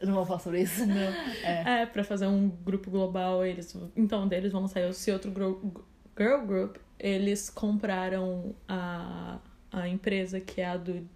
[0.00, 0.86] Eu não vou falar sobre isso.
[0.86, 0.96] Não.
[1.42, 1.82] É.
[1.82, 3.76] É, pra fazer um grupo global, eles.
[3.96, 5.54] Então, deles vão sair esse outro girl,
[6.16, 6.76] girl group.
[6.98, 9.38] Eles compraram a,
[9.70, 11.06] a empresa que é a do.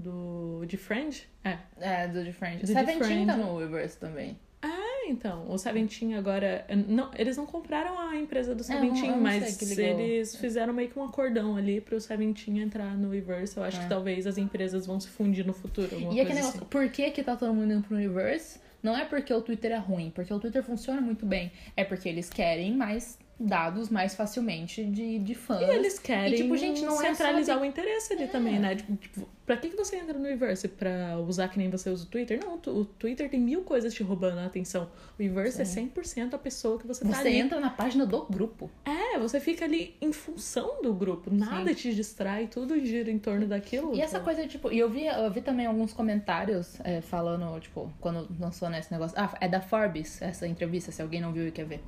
[0.00, 0.64] Do.
[0.66, 1.28] de Friend?
[1.44, 1.58] É.
[1.80, 2.58] É, do The Friend.
[2.60, 4.38] Do Seventeen tá no Weverse também.
[4.62, 6.66] É, então, o Seventeen agora.
[6.88, 11.04] Não, eles não compraram a empresa do É, Seventeen, mas eles fizeram meio que um
[11.04, 13.56] acordão ali pro Seventeen entrar no Weverse.
[13.56, 13.82] Eu acho É.
[13.84, 15.88] que talvez as empresas vão se fundir no futuro.
[15.94, 18.60] E aquele coisa negócio, por que que tá todo mundo indo pro Universe?
[18.82, 21.52] Não é porque o Twitter é ruim, porque o Twitter funciona muito bem.
[21.76, 25.62] É porque eles querem mais dados mais facilmente de, de fãs.
[25.62, 28.76] E eles querem tipo, gente, não é centralizar só o interesse ali também, né?
[28.76, 30.68] Tipo, tipo, pra que, que você entra no Reverse?
[30.68, 32.38] Pra usar que nem você usa o Twitter?
[32.44, 34.90] Não, o Twitter tem mil coisas te roubando a atenção.
[35.18, 37.36] O Reverse é 100% a pessoa que você, tá Você ali.
[37.38, 38.70] entra na página do grupo.
[38.84, 41.32] É, você fica ali em função do grupo.
[41.32, 43.94] Nada te distrai, tudo gira em torno daquilo.
[43.94, 44.24] E essa sabe?
[44.24, 48.68] coisa, tipo, e eu vi, eu vi também alguns comentários é, falando, tipo, quando lançou
[48.68, 49.16] nesse negócio.
[49.18, 51.82] Ah, é da Forbes essa entrevista, se alguém não viu e quer ver.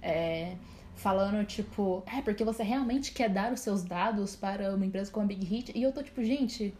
[0.00, 0.54] É,
[0.96, 5.24] falando, tipo, é porque você realmente quer dar os seus dados para uma empresa como
[5.24, 5.72] a Big Hit.
[5.74, 6.74] E eu tô, tipo, gente.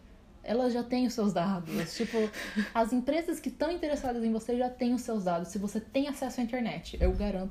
[0.46, 1.72] Ela já tem os seus dados.
[1.96, 2.18] tipo,
[2.74, 5.48] as empresas que estão interessadas em você já têm os seus dados.
[5.48, 7.50] Se você tem acesso à internet, eu garanto.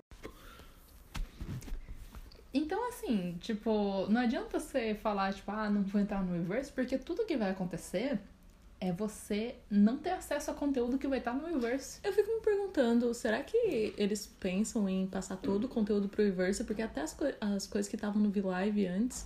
[2.54, 7.00] Então, assim, tipo, não adianta você falar, tipo, ah, não vou entrar no Reverse, porque
[7.00, 8.20] tudo que vai acontecer
[8.86, 12.00] é você não ter acesso a conteúdo que vai estar no Reverse.
[12.04, 16.64] Eu fico me perguntando, será que eles pensam em passar todo o conteúdo pro Reverse?
[16.66, 19.26] Porque até as, coi- as coisas que estavam no V-Live antes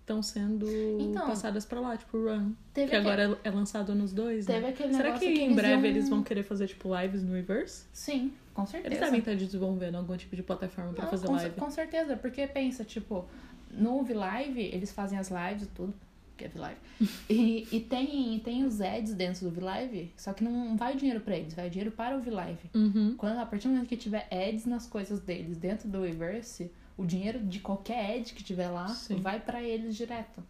[0.00, 0.66] estão sendo
[1.00, 2.52] Então, passadas pra lá, tipo Run.
[2.72, 4.68] Que agora é lançado nos dois, Teve né?
[4.68, 7.86] aquele Será que, que em breve iam- eles vão querer fazer, tipo, lives no Reverse?
[7.92, 8.94] Sim, com certeza.
[8.94, 11.56] Eles devem estar desenvolvendo algum tipo de plataforma pra Não, fazer com, live.
[11.56, 13.24] com certeza, porque pensa, tipo,
[13.72, 15.94] no V-Live, eles fazem as lives e tudo,
[16.36, 16.80] que é V-Live.
[17.30, 21.36] e e tem, tem os ads dentro do V-Live, só que não vai dinheiro pra
[21.36, 22.70] eles, vai dinheiro para o V-Live.
[22.74, 23.14] Uhum.
[23.16, 27.04] Quando, a partir do momento que tiver ads nas coisas deles dentro do Reverse, o
[27.04, 29.16] dinheiro de qualquer ad que tiver lá Sim.
[29.16, 30.42] vai pra eles direto.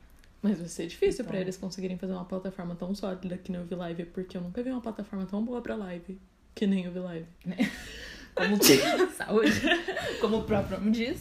[0.42, 1.33] Mas vai ser difícil Então.
[1.33, 4.62] pra eles conseguirem fazer uma plataforma tão sólida que nem o V-Live, porque eu nunca
[4.62, 6.18] vi uma plataforma tão boa pra live
[6.55, 7.27] que nem o V-Live.
[8.35, 8.57] Como
[9.14, 9.61] saúde,
[10.20, 11.20] como o próprio nome diz.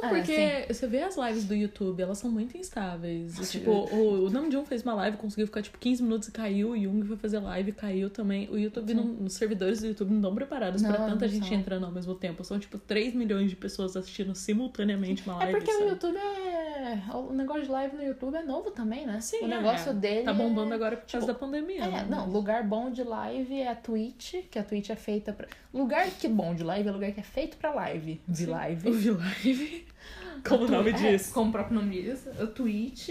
[0.00, 3.36] Não, Ah, porque você vê as lives do YouTube, elas são muito instáveis.
[3.36, 6.70] Nossa, tipo, o, o Namjoon fez uma live, conseguiu ficar tipo 15 minutos e caiu.
[6.70, 8.48] O Jung foi fazer live e caiu também.
[8.50, 11.56] O YouTube, não, os servidores do YouTube não estão preparados pra Não, tanta gente são.
[11.56, 12.44] entrando ao mesmo tempo.
[12.44, 15.52] São tipo 3 milhões de pessoas assistindo simultaneamente uma É live.
[15.58, 15.90] porque o sabe?
[15.90, 16.47] YouTube é,
[17.14, 19.20] o negócio de live no YouTube é novo também, né?
[19.20, 19.48] Sim, o é.
[19.48, 20.24] negócio dele.
[20.24, 20.74] Tá bombando é...
[20.74, 21.84] agora por causa tipo, da pandemia.
[21.84, 22.06] É, né?
[22.08, 25.48] não, lugar bom de live é a Twitch, que a Twitch é feita pra.
[25.72, 28.20] Lugar que é bom de live é lugar que é feito pra live.
[28.26, 28.88] De live.
[28.88, 29.86] O V-Live.
[30.46, 31.30] Como o nome É, diz.
[31.30, 33.08] Como o próprio nome diz, o Twitch.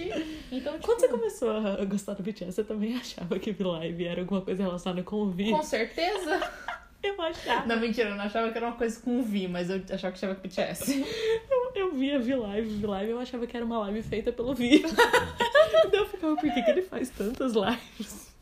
[0.51, 4.21] Então, tipo, Quando você começou a gostar do BTS, você também achava que V-Live era
[4.21, 5.51] alguma coisa relacionada com o V?
[5.51, 6.39] com certeza.
[7.03, 7.65] Eu achava.
[7.67, 10.19] Não, mentira, eu não achava que era uma coisa com V, mas eu achava que
[10.19, 11.05] que BTS.
[11.77, 14.83] Eu, eu via V-Live, V-Live, eu achava que era uma live feita pelo V.
[15.85, 18.33] então eu ficava, por que, que ele faz tantas lives?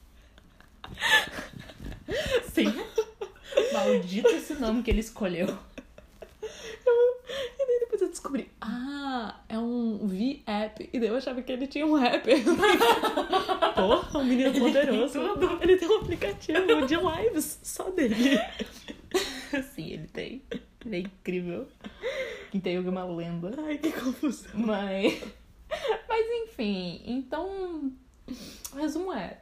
[2.54, 2.74] Sim.
[3.74, 5.48] Maldito esse nome que ele escolheu.
[6.88, 10.90] E daí depois eu descobri, ah, é um V-App.
[10.92, 12.30] E daí eu achava que ele tinha um app.
[13.76, 15.20] Porra, um menino poderoso.
[15.62, 18.40] Ele tem um aplicativo de lives só dele.
[19.74, 20.42] Sim, ele tem.
[20.86, 21.68] Ele é incrível.
[22.52, 23.52] Quem tem alguma lenda.
[23.66, 24.52] Ai, que confusão.
[24.56, 25.22] Mas.
[26.08, 27.92] Mas enfim, então.
[28.74, 29.40] O resumo é.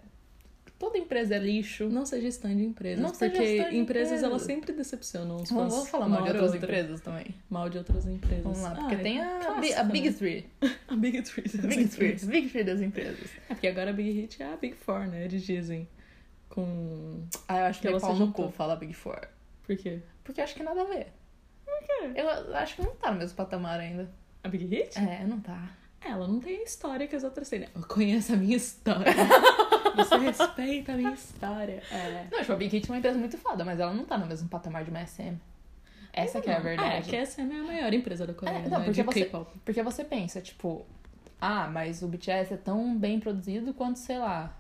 [0.80, 1.88] Toda empresa é lixo.
[1.88, 4.24] Não seja stand de empresas, Não porque empresas empresas.
[4.24, 5.72] elas sempre decepcionam os fãs.
[5.72, 6.66] vamos falar uma mal de outras outra.
[6.68, 7.26] empresas também.
[7.50, 8.44] Mal de outras empresas.
[8.44, 9.40] Vamos lá, porque Ah, tem a,
[9.80, 10.14] a Big né?
[10.14, 10.46] Three.
[10.90, 11.44] A Big Three.
[11.48, 12.16] das Big Three.
[12.26, 13.30] Big Three das empresas.
[13.50, 15.24] É porque agora a Big Hit é a Big Four, né?
[15.24, 15.88] Eles dizem.
[16.50, 17.24] Com.
[17.48, 18.48] Ah, eu acho que Que é ela se no juntou.
[18.48, 19.22] cu falar Big Four.
[19.66, 20.00] Por quê?
[20.24, 21.08] Porque acho que nada a ver.
[21.80, 22.20] Por quê?
[22.22, 24.10] Eu acho que não tá no mesmo patamar ainda.
[24.44, 24.98] A Big Hit?
[25.00, 25.70] É, não tá.
[26.06, 27.60] Ela não tem a história que as outras têm.
[27.60, 27.68] né?
[27.74, 29.14] Eu conheço a minha história.
[29.96, 31.82] Você respeita a minha história.
[31.92, 32.28] É.
[32.32, 34.26] Não, tipo, a Big Hit é uma empresa muito foda, mas ela não tá no
[34.26, 35.36] mesmo patamar de uma SM.
[36.12, 36.96] Essa que é a verdade.
[36.98, 38.86] É, que essa é a maior empresa da Coreia, É, não, né?
[38.86, 39.32] porque você-.
[39.64, 40.86] Porque você pensa, tipo,
[41.40, 44.56] ah, mas o BTS é tão bem produzido quanto, sei lá.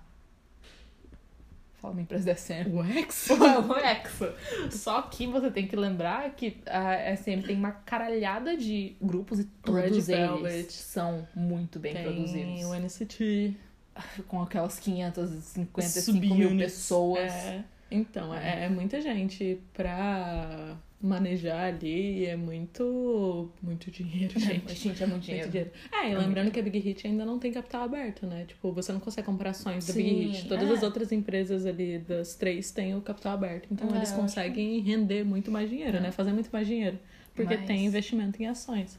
[1.84, 2.74] Fala uma empresa da SM.
[2.74, 3.28] O X?
[3.36, 4.34] o EXO.
[4.72, 9.44] Só que você tem que lembrar que a SM tem uma caralhada de grupos e
[9.44, 12.64] todos eles são muito bem Tem produzidos.
[12.64, 13.58] o NCT.
[14.30, 17.20] Com aquelas 555 mil pessoas.
[17.20, 17.66] É.
[17.92, 22.26] Então, é, é muita gente pra manejar ali.
[22.26, 24.70] É muito, muito dinheiro, gente.
[24.70, 25.50] Gente, gente, é muito dinheiro.
[25.52, 25.72] Muito dinheiro.
[25.92, 28.46] É, e É lembrando que a Big Hit ainda não tem capital aberto, né?
[28.48, 30.48] Tipo, você não consegue comprar ações da Sim, Big Hit.
[30.48, 30.74] Todas é.
[30.74, 33.68] as outras empresas ali das três têm o capital aberto.
[33.72, 36.00] Então É, eles conseguem render muito mais dinheiro, É.
[36.00, 36.12] né?
[36.12, 36.98] Fazer muito mais dinheiro.
[37.36, 38.98] Porque Mas- tem investimento em ações.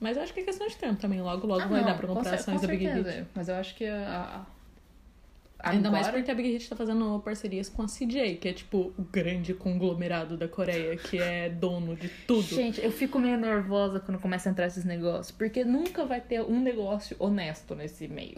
[0.00, 1.20] Mas eu acho que é questão de tempo também.
[1.20, 2.86] Logo, logo Ah, vai não, dar pra com comprar ações da Big.
[2.86, 3.26] Hit.
[3.34, 4.57] Mas eu acho que a, a-
[5.60, 8.52] Ainda mais agora- porque a Big Hit tá fazendo parcerias com a CJ, que é
[8.52, 12.42] tipo o grande conglomerado da Coreia, que é dono de tudo.
[12.42, 16.42] Gente, eu fico meio nervosa quando começa a entrar esses negócios, porque nunca vai ter
[16.42, 18.34] um negócio honesto nesse meio.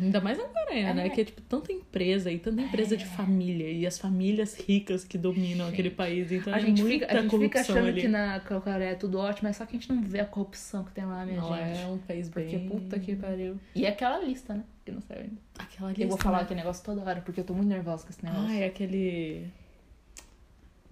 [0.00, 0.94] Ainda mais na Coreia, É.
[0.94, 1.08] né?
[1.10, 5.16] Que é tipo tanta empresa e tanta empresa de família e as famílias ricas que
[5.16, 6.32] dominam Gente, aquele país.
[6.32, 8.00] Então a é gente muita fica, a gente fica achando ali.
[8.00, 10.82] que na Coreia é tudo ótimo, mas só que a gente não vê a corrupção
[10.84, 11.78] que tem lá, minha Não, gente.
[11.80, 12.68] é um país Porque bem...
[12.68, 13.56] puta que pariu.
[13.74, 14.64] E é aquela lista, né?
[14.86, 15.36] Que não saiu ainda.
[15.58, 16.42] Aquela Eu vou lista, falar né?
[16.44, 18.46] aquele negócio toda hora, porque eu tô muito nervosa com esse negócio.
[18.48, 19.48] Ai, aquele...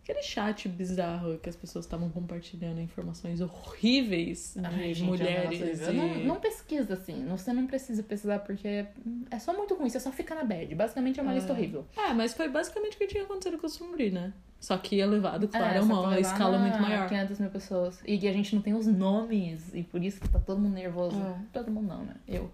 [0.03, 5.81] Aquele chat bizarro que as pessoas estavam compartilhando informações horríveis de Ai, gente, é mulheres
[5.89, 5.93] e...
[5.93, 8.85] Não, não pesquisa assim, você não precisa pesquisar porque
[9.31, 10.75] é só muito ruim, você só fica na bad.
[10.75, 11.37] Basicamente é uma É.
[11.37, 11.87] lista horrível.
[11.97, 14.35] É, mas foi basicamente o que tinha acontecido com o Sumri, né?
[14.61, 17.09] Só que elevado, claro, é, que uma escala muito maior.
[17.09, 17.99] 500 mil pessoas.
[18.07, 21.17] E a gente não tem os nomes, e por isso que tá todo mundo nervoso.
[21.19, 21.35] É.
[21.51, 22.17] Todo mundo não, né?
[22.29, 22.51] Eu.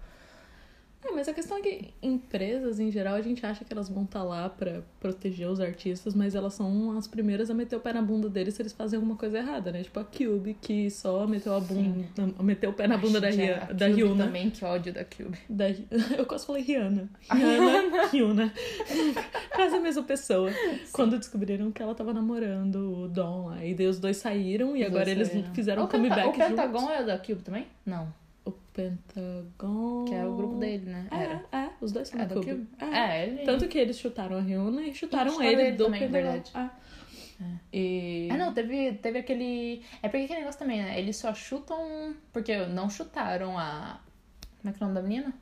[1.02, 4.04] É, mas a questão é que empresas, em geral, a gente acha que elas vão
[4.04, 7.92] estar lá pra proteger os artistas, mas elas são as primeiras a meter o pé
[7.94, 9.82] na bunda deles se eles fazem alguma coisa errada, né?
[9.82, 12.04] Tipo a Cube, que só meteu a bunda,
[12.42, 15.38] meteu o pé na bunda da, Ria, a da Cube também, que ódio da Cube.
[15.48, 15.66] Da,
[16.18, 17.08] eu quase falei Rihanna.
[17.32, 18.52] Rihanna, Ryuna.
[19.54, 20.50] Quase a mesma pessoa.
[20.92, 23.64] Quando descobriram que ela tava namorando o Dom lá.
[23.64, 25.54] E daí os dois saíram e Os agora eles saíram.
[25.54, 26.94] fizeram o um comeback O Pentagon juntos.
[26.96, 27.66] é da Cube também?
[27.84, 28.12] Não.
[28.80, 30.04] Pentagon...
[30.06, 31.08] Que era o grupo dele, né?
[31.10, 31.44] Era.
[31.52, 32.46] É, é, os dois são É da Cube.
[32.46, 32.68] Cube?
[32.78, 32.98] É.
[32.98, 33.44] É, ele.
[33.44, 36.24] Tanto que eles chutaram a Ryuna e chutaram chutaram ele, ele do também, Pentagon.
[36.24, 36.50] verdade.
[36.54, 36.70] Ah.
[37.72, 38.28] E...
[38.30, 39.82] Ah, não, teve, teve aquele.
[40.02, 40.98] É porque aquele negócio também, né?
[40.98, 42.14] Eles só chutam.
[42.32, 44.00] Porque não chutaram a.
[44.60, 45.34] Como é que é o nome da menina?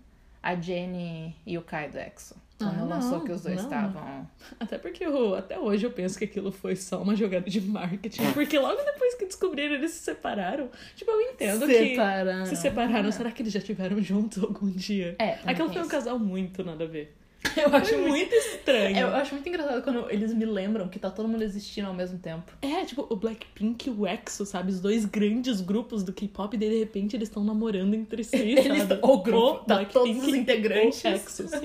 [0.42, 2.35] A Jenny e o Kai do EXO.
[2.59, 3.64] Quando Ah, lançou que os dois não.
[3.64, 4.29] estavam.
[4.59, 8.33] Até porque eu, até hoje eu penso que aquilo foi só uma jogada de marketing.
[8.33, 10.68] Porque logo depois que descobriram, eles se separaram.
[10.96, 12.42] Tipo, eu entendo Separaram.
[12.42, 13.12] que se separaram.
[13.12, 15.14] Será que eles já tiveram juntos algum dia?
[15.20, 17.16] É, Aquilo foi um casal muito nada a ver.
[17.68, 18.09] Eu acho muito.
[18.09, 18.97] muito estranho.
[18.99, 22.18] Eu acho muito engraçado quando eles me lembram que tá todo mundo existindo ao mesmo
[22.18, 22.53] tempo.
[22.62, 24.71] É, tipo, o Blackpink e o EXO, sabe?
[24.71, 28.37] Os dois grandes grupos do K-pop, e daí, de repente eles estão namorando entre si,
[28.37, 29.01] Eles, sabe?
[29.03, 31.03] o grupo, tá Blackpink todos os integrantes.
[31.05, 31.57] o EXO, sim.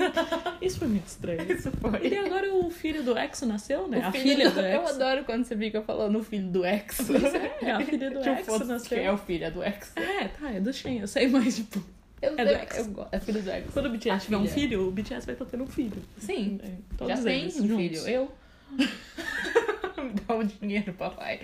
[0.62, 1.42] Isso foi muito estranho.
[1.52, 2.08] Isso foi.
[2.08, 4.00] E agora o filho do EXO nasceu, né?
[4.00, 4.94] O a filha do- do Eu EXO.
[4.96, 6.98] adoro quando você fica falando filho do ex.
[7.06, 8.98] Pois é, a filha do tipo, EXO nasceu.
[8.98, 9.92] quem é o filho é do ex.
[9.96, 11.84] É, tá, é do Shen, eu sei, mas tipo.
[12.24, 12.78] Eu, É do X.
[12.78, 13.74] eu go- é filho do X.
[13.74, 14.54] Quando o BTS A tiver um filha.
[14.54, 16.02] filho, o BTS vai estar tendo um filho.
[16.18, 17.76] Sim, É, já tem um juntos.
[17.78, 18.08] filho.
[18.08, 18.32] Eu.
[20.04, 21.42] Me dá o dinheiro, papai.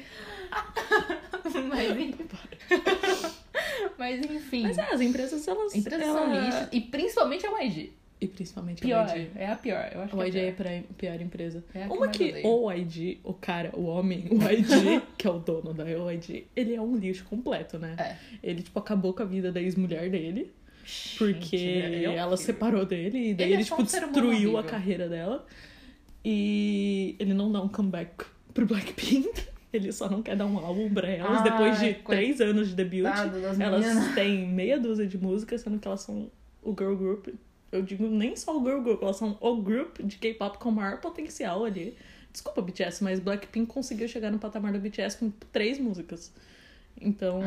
[1.69, 2.15] Mas, en-
[3.97, 4.63] Mas enfim.
[4.63, 5.75] Mas é, as empresas, elas...
[5.75, 6.67] Empresas ela- são lixo.
[6.71, 7.93] E principalmente a YG.
[8.21, 9.07] E principalmente Pior.
[9.09, 9.31] a YG.
[9.35, 9.89] É a pior.
[9.93, 10.67] Eu acho A que YG é é a pior.
[10.89, 11.63] a pior empresa.
[11.73, 12.47] É a que Uma que odeio.
[12.47, 16.75] o YG, o cara, o homem, o YG, que é o dono da YG, ele
[16.75, 17.95] é um lixo completo, né?
[17.97, 18.15] É.
[18.43, 20.51] Ele, tipo, acabou com a vida da ex-mulher dele,
[21.17, 22.37] porque Gente, é ela horrível.
[22.37, 25.45] separou dele e daí Ele é ele, só tipo, um destruiu a carreira dela.
[26.23, 29.29] E ele não dá um comeback pro Blackpink.
[29.71, 32.75] Ele só não quer dar um álbum pra elas Ai, depois de três anos de
[32.75, 33.03] debut.
[33.03, 34.13] das Elas meninas.
[34.15, 36.31] têm meia dúzia de músicas, sendo que elas são
[36.63, 37.27] o girl group.
[37.71, 40.99] Eu digo nem só o girl group, elas são o group de K-pop com maior
[40.99, 41.95] potencial ali.
[42.33, 46.33] Desculpa, BTS, mas Blackpink conseguiu chegar no patamar do BTS com três músicas.
[47.01, 47.39] Então,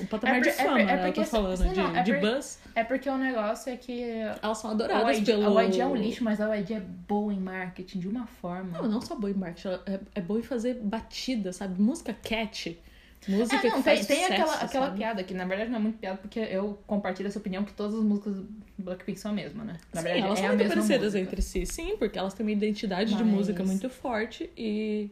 [0.00, 1.08] o patamar É de por- é fama, por- é né?
[1.08, 2.58] Eu tô falando de, não, é de por- buzz.
[2.74, 4.02] É porque o negócio é que
[4.42, 5.58] Elas são a adoradas YG, pelo...
[5.58, 8.78] a YG é um lixo, mas a YG é boa em marketing de uma forma.
[8.78, 11.80] Não, não só boa em marketing, ela é, é boa em fazer batida, sabe?
[11.80, 12.78] Música catchy.
[13.26, 15.78] Música É, não, que tem, faz tem sucesso, aquela, aquela piada que na verdade não
[15.78, 18.46] é muito piada, porque eu compartilho essa opinião que todas as músicas do
[18.78, 19.78] Blackpink são a mesma, né?
[19.92, 21.18] Na Sim, verdade, elas é são a muito parecidas música.
[21.20, 25.10] entre si, sim, porque elas têm uma identidade de Mas- música muito forte e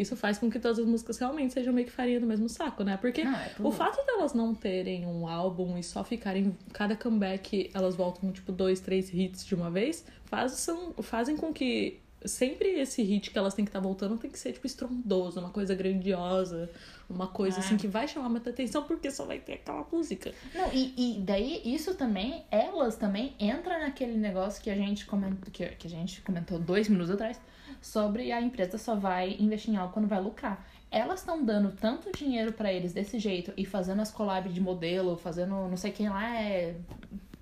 [0.00, 2.82] isso faz com que todas as músicas realmente sejam meio que farinha do mesmo saco,
[2.84, 2.96] né?
[2.96, 6.56] Porque Não, é o fato delas não terem um álbum e só ficarem.
[6.72, 11.36] Cada comeback elas voltam com tipo dois, três hits de uma vez, faz, são, fazem
[11.36, 14.66] com que sempre esse hit que elas têm que estar voltando tem que ser tipo
[14.66, 16.68] estrondoso, uma coisa grandiosa,
[17.08, 17.60] uma coisa Ah.
[17.60, 20.32] assim que vai chamar muita atenção porque só vai ter aquela música.
[20.52, 25.48] Não, e, e daí isso também, elas também entram naquele negócio que a gente comentou,
[25.52, 27.40] que, que a gente comentou dois minutos atrás,
[27.80, 30.64] sobre a empresa só vai investir em algo quando vai lucrar.
[30.90, 35.16] Elas estão dando tanto dinheiro pra eles desse jeito e fazendo as collabs de modelo,
[35.16, 36.76] fazendo não sei quem lá é.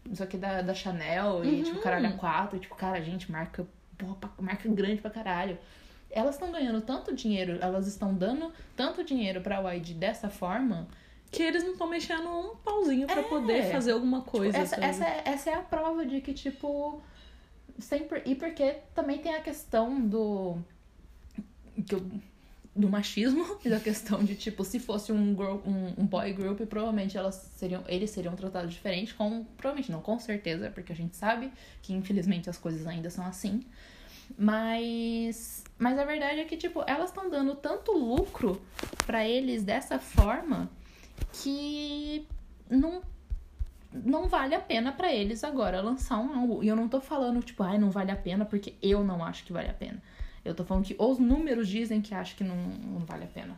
[0.05, 1.63] Não sei o que da, da Chanel e Uhum.
[1.63, 3.67] tipo, caralho, a quatro, tipo, cara, gente, marca,
[3.99, 5.59] porra, marca grande pra caralho.
[6.11, 10.87] Elas estão ganhando tanto dinheiro, elas estão dando tanto dinheiro pra YG dessa forma
[11.31, 13.25] Que eles não estão mexendo um pauzinho pra É.
[13.25, 14.57] poder fazer alguma coisa.
[14.57, 14.87] essa, sabe?
[14.87, 17.03] essa, é, essa é a prova de que, tipo.
[17.79, 18.23] Sempre.
[18.25, 20.59] E porque também tem a questão do.
[22.75, 26.61] do machismo e da questão de, tipo, se fosse um, girl, um, um boy group,
[26.63, 29.45] provavelmente elas seriam, eles seriam tratados diferente, com.
[29.57, 33.65] Provavelmente não, com certeza, porque a gente sabe que infelizmente as coisas ainda são assim.
[34.39, 35.65] Mas.
[35.79, 38.61] Mas a verdade é que, tipo, elas estão dando tanto lucro
[39.07, 40.71] pra eles dessa forma
[41.33, 42.27] que
[42.69, 43.03] não
[44.05, 46.63] não vale a pena pra eles agora lançar um álbum.
[46.63, 49.45] E eu não tô falando, tipo, ai, não vale a pena porque eu não acho
[49.45, 50.03] que vale a pena.
[50.45, 53.57] Eu tô falando que os números dizem que acham que não, não vale a pena.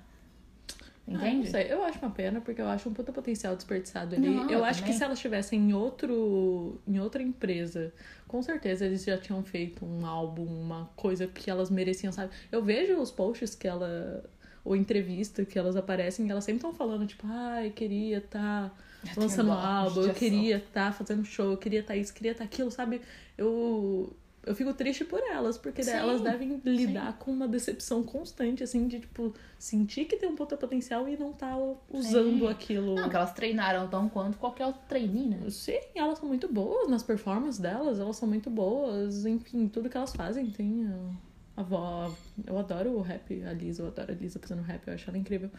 [1.11, 1.51] Ah, não Entende?
[1.51, 4.29] sei, eu acho uma pena, porque eu acho um puta potencial desperdiçado ali.
[4.29, 6.81] Não, eu eu acho que se elas estivessem em outro.
[6.87, 7.93] em outra empresa,
[8.27, 12.33] com certeza eles já tinham feito um álbum, uma coisa que elas mereciam, sabe?
[12.53, 14.23] Eu vejo os posts que ela.
[14.65, 19.51] ou entrevista que elas aparecem, elas sempre estão falando, tipo, ai, queria estar tenho lançando
[19.51, 23.01] um álbum, eu queria estar fazendo show, eu queria estar isso, queria estar aquilo, sabe?
[23.37, 24.13] Eu.
[24.47, 28.89] Eu fico triste por elas, porque Sim, elas devem lidar com uma decepção constante, assim,
[28.89, 31.55] de, tipo, sentir que tem um puta potencial e não tá
[31.91, 32.49] usando Sim.
[32.49, 32.95] aquilo.
[32.95, 35.51] Não, que elas treinaram tão quanto qualquer outro trainee, né?
[35.51, 39.97] Sim, elas são muito boas nas performances delas, elas são muito boas, enfim, tudo que
[39.99, 42.15] elas fazem tem a, a voz.
[42.47, 45.19] Eu adoro o rap, a Lisa, eu adoro a Lisa fazendo rap, eu acho ela
[45.19, 45.51] incrível.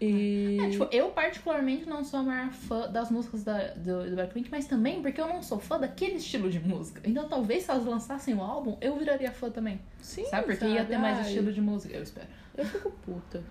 [0.00, 0.58] E.
[0.60, 4.50] É, tipo, eu particularmente não sou a maior fã das músicas da, do, do Blackpink,
[4.50, 7.00] mas também porque eu não sou fã daquele estilo de música.
[7.04, 9.80] Então talvez se elas lançassem o álbum, eu viraria fã também.
[10.00, 10.46] Sim, sabe?
[10.46, 12.26] Porque ia ter mais Ai, estilo de música, eu espero.
[12.56, 13.42] Eu fico puta.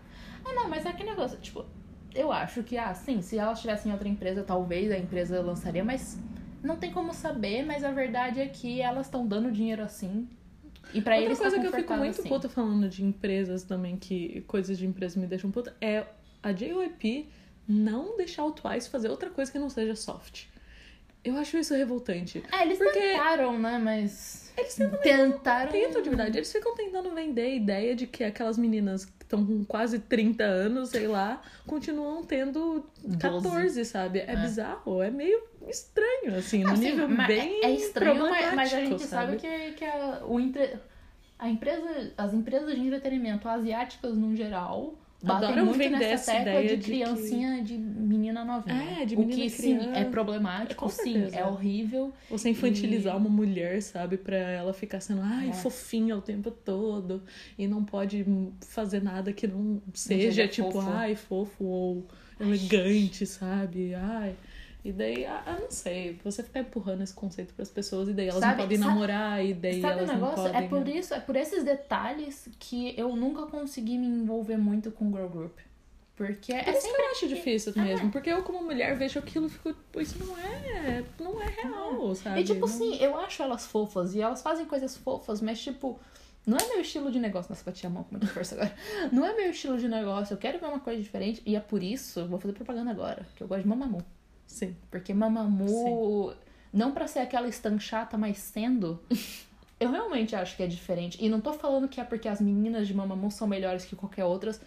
[0.46, 1.66] Ah, não, mas é que negócio, tipo,
[2.14, 5.84] eu acho que, ah, sim, se elas estivessem em outra empresa, talvez a empresa lançaria,
[5.84, 6.20] mas
[6.62, 10.28] não tem como saber, mas a verdade é que elas estão dando dinheiro assim.
[10.94, 12.30] E pra Outra eles coisa tá que eu fico muito assim.
[12.30, 16.06] puta falando de empresas também, que coisas de empresas me deixam puta, é
[16.44, 17.30] a JYP
[17.68, 20.46] não deixar o Twice fazer outra coisa que não seja soft.
[21.24, 22.44] Eu acho isso revoltante.
[22.52, 24.52] É, eles Porque- tentaram, né, mas...
[24.58, 25.72] Eles tentam tentaram...
[25.72, 26.38] Tentam de verdade.
[26.38, 30.44] Eles ficam tentando vender a ideia de que aquelas meninas que estão com quase 30
[30.44, 32.86] anos, sei lá, continuam tendo
[33.20, 34.20] 14, sabe?
[34.20, 34.36] É, É.
[34.36, 38.80] bizarro, é meio estranho, assim, no sim, nível mas bem é estranho, mas, mas a
[38.82, 40.76] gente problemático, sabe, que, que a, o entre...
[41.40, 44.94] a empresa, as empresas de entretenimento asiáticas no geral
[45.24, 49.02] batem Adoram muito vender nessa essa tecla ideia de de que- criancinha de menina novinha.
[49.02, 52.14] É, de o menina que sim é problemático, Com sim, é horrível.
[52.30, 54.18] Você infantilizar uma mulher, sabe?
[54.18, 55.54] Pra ela ficar sendo, ai, É.
[55.54, 57.24] fofinha o tempo todo.
[57.58, 58.26] E não pode
[58.68, 60.90] fazer nada que não seja, seja tipo, fofo.
[60.90, 62.08] ai, fofo ou
[62.40, 63.94] elegante, sabe?
[63.96, 64.36] Ai.
[64.86, 68.28] E daí, ah, eu não sei, você ficar empurrando esse conceito pras pessoas e daí
[68.28, 70.44] elas Sabe- não podem sabe- namorar e daí Sabe o elas não negócio?
[70.44, 70.58] podem.
[70.66, 70.92] é por né?
[70.92, 75.58] isso, é por esses detalhes que eu nunca consegui me envolver muito com girl group.
[76.16, 77.80] Porque é Por isso que eu acho difícil É.
[77.82, 81.48] mesmo, porque eu como mulher vejo aquilo e fico, "Pô, isso não é, não é
[81.48, 82.42] real, sabe?
[82.42, 85.98] E tipo Não- assim, eu acho elas fofas e elas fazem coisas fofas, mas tipo,
[86.46, 87.50] não é meu estilo de negócio.
[87.50, 88.76] Nossa, bati a mão com muita força agora.
[89.12, 91.42] Não é meu estilo de negócio, eu quero ver uma coisa diferente.
[91.46, 94.04] E é por isso, vou fazer propaganda agora, que eu gosto de Mamamoo.
[94.46, 94.76] Sim.
[94.90, 96.34] Porque Mamamoo,
[96.72, 99.00] não pra ser aquela stan chata, mas sendo,
[99.80, 101.18] eu realmente acho que é diferente.
[101.24, 104.26] E não tô falando que é porque as meninas de Mamamoo são melhores que qualquer
[104.26, 104.62] outras.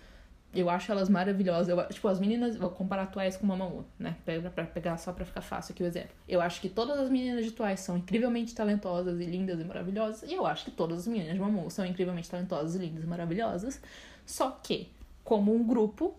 [0.54, 1.68] Eu acho elas maravilhosas.
[1.68, 4.16] Eu, tipo, as meninas, vou comparar Twice com Mamamoo, né?
[4.24, 6.10] Pega pra pegar só pra ficar fácil aqui o exemplo.
[6.26, 10.30] Eu acho que todas as meninas de Twice são incrivelmente talentosas e lindas e maravilhosas.
[10.30, 13.06] E eu acho que todas as meninas de Mamamoo são incrivelmente talentosas e lindas e
[13.06, 13.80] maravilhosas.
[14.24, 14.88] Só que,
[15.22, 16.14] como um grupo,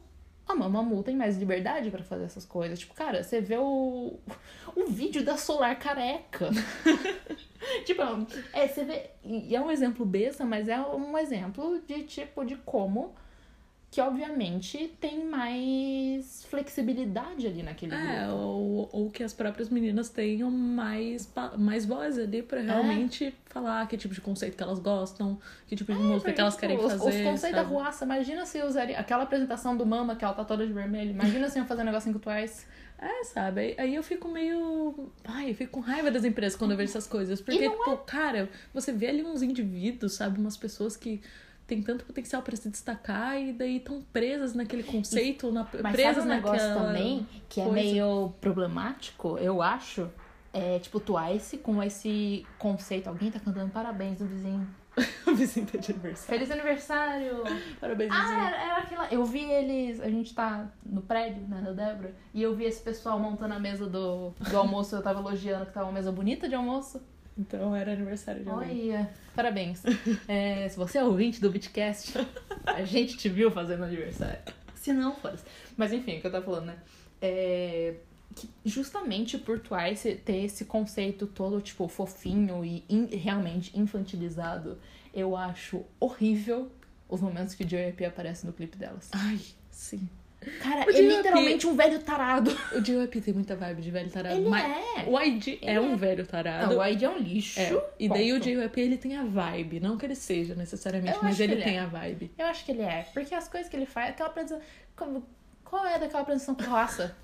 [0.47, 2.79] a Mamamoo tem mais liberdade pra fazer essas coisas.
[2.79, 4.17] Tipo, cara, você vê o,
[4.75, 6.49] o vídeo da Solar careca.
[7.85, 8.01] tipo,
[8.53, 9.09] é, você vê.
[9.23, 13.13] E é um exemplo besta, mas é um exemplo de tipo de como
[13.89, 18.33] que obviamente tem mais flexibilidade ali naquele É, grupo.
[18.37, 22.41] ou, ou que as próprias meninas tenham mais, mais voz ali É.
[22.43, 26.41] pra realmente falar que tipo de conceito que elas gostam, que tipo de música que
[26.41, 27.21] elas Porque, querem tipo, os- fazer.
[27.23, 30.67] Os conceitos da ruaça, imagina se usaria aquela apresentação do Mama, que ela tá toda
[30.67, 31.11] de vermelho.
[31.11, 32.65] Imagina se iam fazer um negocinho com o Twice.
[32.99, 33.61] É, sabe?
[33.61, 35.11] Aí, aí eu fico meio.
[35.23, 37.39] Ai, eu fico com raiva das empresas quando eu vejo essas coisas.
[37.39, 40.39] Porque, não é cara, você vê ali uns indivíduos, sabe?
[40.39, 41.21] Umas pessoas que
[41.67, 46.23] têm tanto potencial pra se destacar e daí estão presas naquele conceito, na, Mas presas
[46.23, 47.75] sabe um negócio também que é coisa.
[47.79, 50.09] meio problemático, eu acho?
[50.53, 53.07] É tipo Twice com esse conceito.
[53.07, 54.67] Alguém tá cantando parabéns no vizinho.
[55.27, 56.39] o vizinho tá de aniversário.
[56.39, 57.43] Feliz aniversário!
[57.79, 58.39] Parabéns, Ah, vizinho.
[58.39, 59.07] era, era aquela.
[59.13, 59.99] Eu vi eles.
[60.01, 62.15] A gente tá no prédio, né, da Débora.
[62.33, 64.95] E eu vi esse pessoal montando a mesa do, do almoço.
[64.95, 66.99] Eu tava elogiando que tava uma mesa bonita de almoço.
[67.37, 68.89] Então era aniversário de alguém.
[68.91, 69.81] Olha, parabéns.
[70.27, 72.13] É, se você é ouvinte do Bitcast,
[72.65, 74.39] a gente te viu fazendo aniversário.
[74.75, 75.43] Se não, foda-se.
[75.75, 76.77] Mas enfim, o que eu tava falando, né?
[77.21, 77.95] É,
[78.35, 84.77] que justamente por Twice ter esse conceito todo, tipo, fofinho e in- realmente infantilizado,
[85.13, 86.71] eu acho horrível
[87.09, 88.05] os momentos que o J.Y.P.
[88.05, 89.09] aparece no clipe delas.
[89.13, 89.39] Ai,
[89.71, 90.07] sim.
[90.61, 92.51] Cara, O é literalmente um velho tarado.
[92.73, 93.21] O J.Y.P.
[93.21, 94.35] tem muita vibe de velho tarado.
[94.35, 94.65] Ele mas
[94.97, 95.03] é.
[95.07, 95.95] O ID é Ele um é.
[95.97, 96.73] velho tarado.
[96.73, 97.59] Não, o ID é um lixo.
[97.59, 98.39] É, e daí o.
[98.39, 98.81] J.Y.P.
[98.81, 101.77] ele tem a vibe, não que ele seja necessariamente, Eu mas que ele, ele tem
[101.77, 101.81] é.
[101.81, 102.31] a vibe.
[102.37, 103.05] Eu acho que ele é.
[103.13, 104.33] Porque as coisas que ele faz, aquela
[104.95, 105.25] como-
[105.63, 107.15] Qual é daquela apresentação com raça?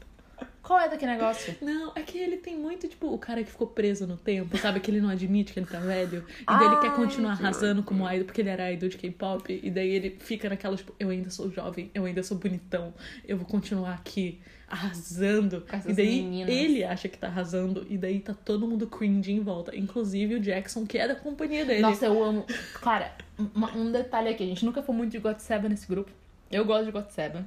[0.64, 1.54] Qual é daquele negócio?
[1.62, 4.80] Não, é que ele tem muito, tipo, o cara que ficou preso no tempo, sabe?
[4.80, 6.26] Que ele não admite que ele tá velho.
[6.40, 9.60] E daí ele quer continuar arrasando como idol, porque ele era idol de K-pop.
[9.62, 12.94] E daí ele fica naquela, tipo, eu ainda sou jovem, eu ainda sou bonitão,
[13.28, 15.66] eu vou continuar aqui arrasando.
[15.86, 16.56] E daí meninas.
[16.56, 19.76] ele acha que tá arrasando, e daí tá todo mundo cringe em volta.
[19.76, 21.82] Inclusive o Jackson, que é da companhia dele.
[21.82, 22.46] Nossa, eu amo.
[22.82, 23.14] Cara,
[23.76, 26.10] um detalhe aqui, a gente nunca foi muito de God Seven nesse grupo.
[26.50, 27.46] Eu gosto de God Seven,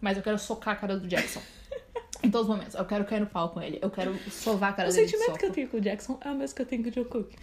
[0.00, 1.40] mas eu quero socar a cara do Jackson.
[2.22, 2.74] Em todos os momentos.
[2.74, 3.78] Eu quero cair no pau com ele.
[3.80, 5.06] Eu quero sovar a cara o dele.
[5.06, 6.88] de sentimento que eu tenho com o Jackson é o mesmo que eu tenho com
[6.88, 7.36] o Jungkook.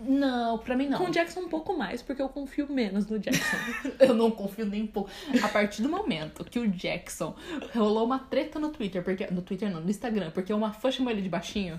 [0.00, 0.98] Não, pra mim não.
[0.98, 3.56] Com o Jackson um pouco mais, porque eu confio menos no Jackson.
[4.00, 5.10] Eu não confio nem um pouco.
[5.42, 7.34] A partir do momento que o Jackson
[7.74, 9.26] rolou uma treta no Twitter, porque.
[9.26, 11.78] No Twitter não, no Instagram, porque uma fã chamou ele de baixinho.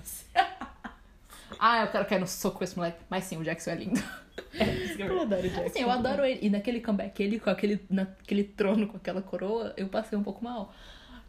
[1.58, 2.98] ah, eu quero cair no soco com esse moleque.
[3.10, 4.02] Mas sim, o Jackson é lindo.
[4.54, 4.64] É
[4.98, 5.66] eu eu adoro o Jackson.
[5.66, 6.38] Assim, eu adoro ele.
[6.42, 10.42] E naquele comeback, ele com aquele, naquele trono, com aquela coroa, eu passei um pouco
[10.42, 10.72] mal.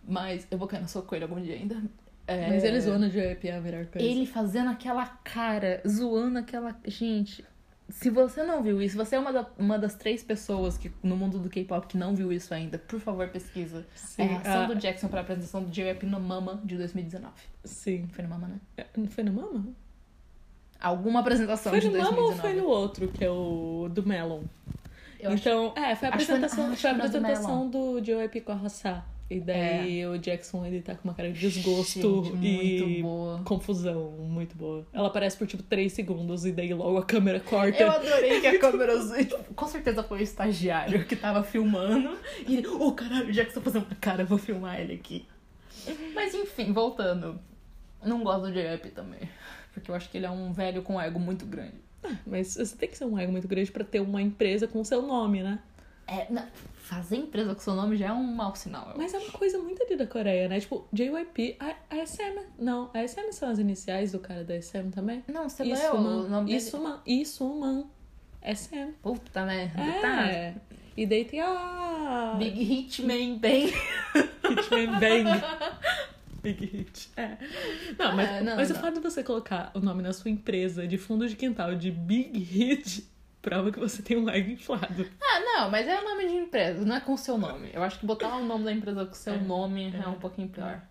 [0.08, 1.82] Mas eu vou cair soco com ele algum dia ainda.
[2.28, 4.08] É, Mas ele zoando o JYP é a melhor coisa.
[4.08, 6.74] Ele fazendo aquela cara, zoando aquela.
[6.86, 7.44] Gente,
[7.90, 11.18] se você não viu isso, você é uma, da- uma das três pessoas que, no
[11.18, 13.86] mundo do K-pop que não viu isso ainda, por favor, pesquisa.
[13.94, 17.34] Sim, é a ação a- do Jackson pra apresentação do JYP no Mama de 2019.
[17.66, 18.08] Sim.
[18.12, 18.56] Foi no Mama, né?
[18.78, 19.66] É, Não foi no Mama?
[20.80, 22.36] Alguma apresentação Foi de no Mama 2019.
[22.36, 24.42] ou foi no outro, que é o do Melon?
[25.20, 27.02] Eu acho- então, é, foi a acho que foi- apresentação, ah, acho foi a foi
[27.04, 29.06] na do apresentação do JYP com a Rossá.
[29.34, 33.04] E daí o Jackson, ele tá com uma cara de desgosto Gente, e
[33.44, 34.86] confusão, muito boa.
[34.94, 37.82] Ela aparece por, tipo, 3 segundos e daí logo a câmera corta.
[37.82, 38.94] Eu adorei que a câmera.
[39.56, 42.16] com certeza foi o estagiário que tava filmando.
[42.48, 45.26] E ele, ô caralho, o Jackson tá fazendo uma cara, eu vou filmar ele aqui.
[46.14, 47.40] Mas enfim, voltando.
[48.06, 49.22] Não gosto do JYP também.
[49.74, 51.82] Porque eu acho que ele é um velho com ego muito grande.
[52.28, 54.86] Mas você tem que ser um ego muito grande pra ter uma empresa com o
[54.86, 55.60] seu nome, né?
[56.08, 58.94] É, na- fazer empresa com seu nome já é um mau sinal.
[58.98, 59.28] Mas é acho.
[59.28, 60.60] uma coisa muito ali da Coreia, né?
[60.60, 62.40] Tipo, JYP, a, a SM.
[62.60, 65.24] Não, a SM são as iniciais do cara da SM também?
[65.28, 66.58] Não, você leu o nome dele?
[66.58, 67.00] Isuman.
[67.06, 67.86] Isuman.
[68.44, 68.92] SM.
[69.02, 69.82] Puta merda.
[70.02, 70.28] Tá.
[70.28, 70.56] É.
[70.96, 72.36] E daí tem a...
[72.38, 73.74] Big Hitman Bang.
[74.44, 75.42] Hitman Bang.
[76.44, 77.10] Big Hit.
[77.16, 77.38] É.
[77.98, 78.82] Não, mas, Ah, não, mas o não.
[78.82, 82.38] fato de você colocar o nome na sua empresa de fundo de quintal de Big
[82.38, 83.08] Hit
[83.44, 85.06] prova que você tem um ego inflado.
[85.22, 87.70] Ah, não, mas é o nome de empresa, não é com o seu nome.
[87.72, 90.08] Eu acho que botar o nome da empresa com o seu É, nome é, é,
[90.08, 90.82] um pouquinho pior.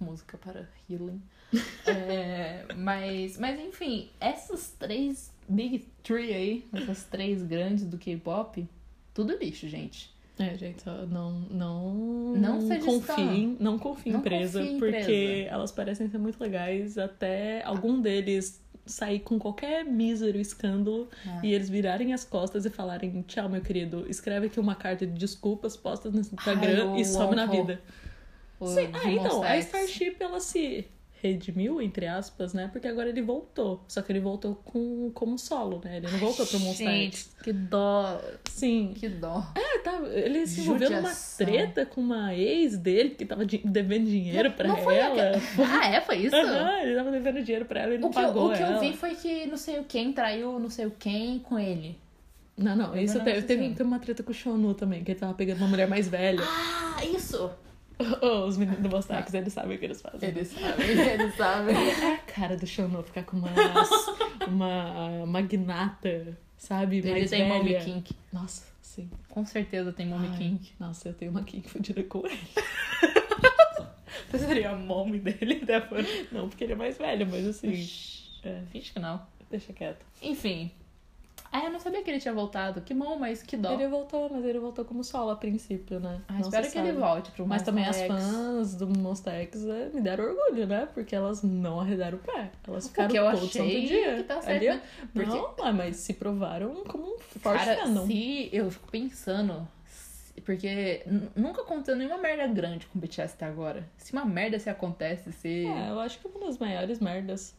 [0.00, 1.22] Música para healing.
[1.86, 8.66] É, mas, mas enfim, essas três Big Three aí, essas três grandes do K-pop,
[9.14, 10.12] tudo lixo, gente.
[10.38, 11.94] É, gente, só não não
[12.36, 15.48] Não seja confiem, não confiem em Não empresa, confie em porque empresa.
[15.48, 21.46] elas parecem ser muito legais até algum deles sair com qualquer mísero escândalo É.
[21.46, 25.12] e eles virarem as costas e falarem tchau, meu querido, escreve aqui uma carta de
[25.12, 27.80] desculpas, posta no Instagram Ai, e some na vida.
[28.62, 29.58] Sim, ah, então, a.
[29.58, 30.86] Starship, ela se
[31.32, 32.68] redimiu, entre aspas, né?
[32.72, 33.82] Porque agora ele voltou.
[33.88, 35.98] Só que ele voltou com, como solo, né?
[35.98, 38.20] Ele não voltou pro Monster Gente, que dó.
[38.50, 38.92] Sim.
[38.94, 39.42] Que dó.
[39.54, 44.06] É, tá, ele se envolveu numa treta com uma ex dele que tava di- devendo
[44.06, 45.32] dinheiro pra não foi ela.
[45.58, 46.00] Ah, é?
[46.00, 46.34] Foi isso?
[46.36, 48.62] Aham, ele tava devendo dinheiro pra ela e não O que, eu, pagou o que
[48.62, 48.80] eu ela.
[48.80, 51.98] vi foi que não sei o quem traiu não sei o quem com ele.
[52.56, 55.10] Não, não, Eu isso não teve, teve, teve uma treta com o Shonu também, que
[55.12, 56.40] ele tava pegando uma mulher mais velha.
[56.42, 57.50] Ah, isso!
[58.46, 60.28] Os meninos do Mostax, eles sabem o que eles fazem.
[60.28, 61.74] Eles sabem, eles sabem.
[62.02, 63.48] É a cara do Shonu ficar com uma,
[64.46, 66.98] uma magnata, sabe?
[66.98, 67.54] Ele mais tem velha.
[67.54, 68.14] mommy kink.
[68.32, 69.10] Nossa, sim.
[69.30, 70.72] Com certeza tem mommy Ai, kink.
[70.78, 72.38] Nossa, eu tenho uma kink fodida com ele.
[74.30, 75.82] Você seria a mommy dele, né?
[76.32, 77.88] Não, porque ele é mais velho, mas assim.
[78.42, 79.20] É, Finge que não.
[79.50, 80.04] deixa quieto.
[80.20, 80.70] Enfim.
[81.52, 82.80] Ah, eu não sabia que ele tinha voltado.
[82.80, 83.72] Que bom, mas que dó.
[83.72, 86.20] Ele voltou, mas ele voltou como solo a princípio, né?
[86.28, 86.98] Ah, Não espero que ele sabe.
[87.00, 88.06] volte pro Mas também as X.
[88.08, 90.88] fãs do Monster X é, me deram orgulho, né?
[90.92, 92.50] Porque elas não arredaram o pé.
[92.66, 94.16] Elas ficaram Porque eu todo achei dia.
[94.16, 94.82] que tá certo, Ali, né?
[95.14, 98.06] Porque- Não, mas se provaram como um forte Cara, fandom.
[98.06, 99.66] se eu fico pensando.
[100.44, 101.02] Porque
[101.34, 103.88] nunca aconteceu nenhuma merda grande com o BTS até agora.
[103.96, 105.64] Se uma merda se acontece, se.
[105.66, 107.54] É, eu acho que uma das maiores merdas.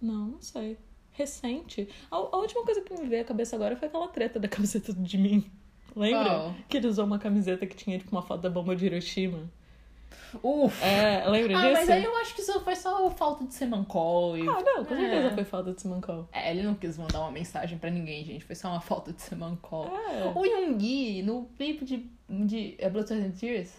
[0.00, 0.78] Não, não sei.
[1.12, 1.88] Recente.
[2.10, 4.92] A, a última coisa que me veio à cabeça agora foi aquela treta da camiseta
[4.92, 5.44] do Jimin.
[5.94, 6.24] Lembra?
[6.24, 6.54] Qual?
[6.68, 9.40] Que ele usou uma camiseta que tinha, tipo, uma foto da bomba de Hiroshima.
[10.42, 10.82] Uf!
[10.82, 11.72] É, lembra Ah, disso?
[11.74, 14.40] mas aí eu acho que isso foi só falta de ser mancol e.
[14.48, 14.98] Ah, não, com É.
[14.98, 16.26] certeza foi falta de Simancol.
[16.32, 18.42] É, ele não quis mandar uma mensagem pra ninguém, gente.
[18.44, 19.86] Foi só uma falta de ser mancol.
[19.94, 20.32] É.
[20.34, 23.72] O Yoongi, no clipe de, de é Blood, Sweat and Tears...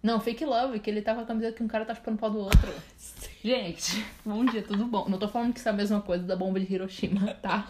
[0.00, 2.20] Não, Fake Love, que ele tá com a camiseta que um cara tá chupando o
[2.20, 2.72] pau do outro.
[3.42, 5.08] Gente, bom dia, tudo bom?
[5.08, 7.68] Não tô falando que isso é a mesma coisa da bomba de Hiroshima, tá?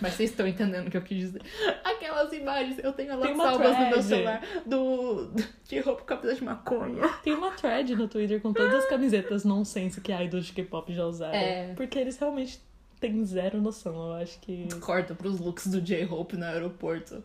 [0.00, 1.42] Mas vocês estão entendendo o que eu quis dizer.
[1.84, 4.04] Aquelas imagens, eu tenho Tem elas uma salvas no meu thread.
[4.04, 7.08] celular do, do de roupa com camisa de maconha.
[7.22, 11.04] Tem uma thread no Twitter com todas as camisetas nonsense que idols de K-pop já
[11.04, 11.34] usaram.
[11.34, 11.74] É.
[11.74, 12.60] Porque eles realmente
[13.00, 14.68] têm zero noção, eu acho que.
[14.80, 17.22] Corta pros looks do J-Hope no aeroporto.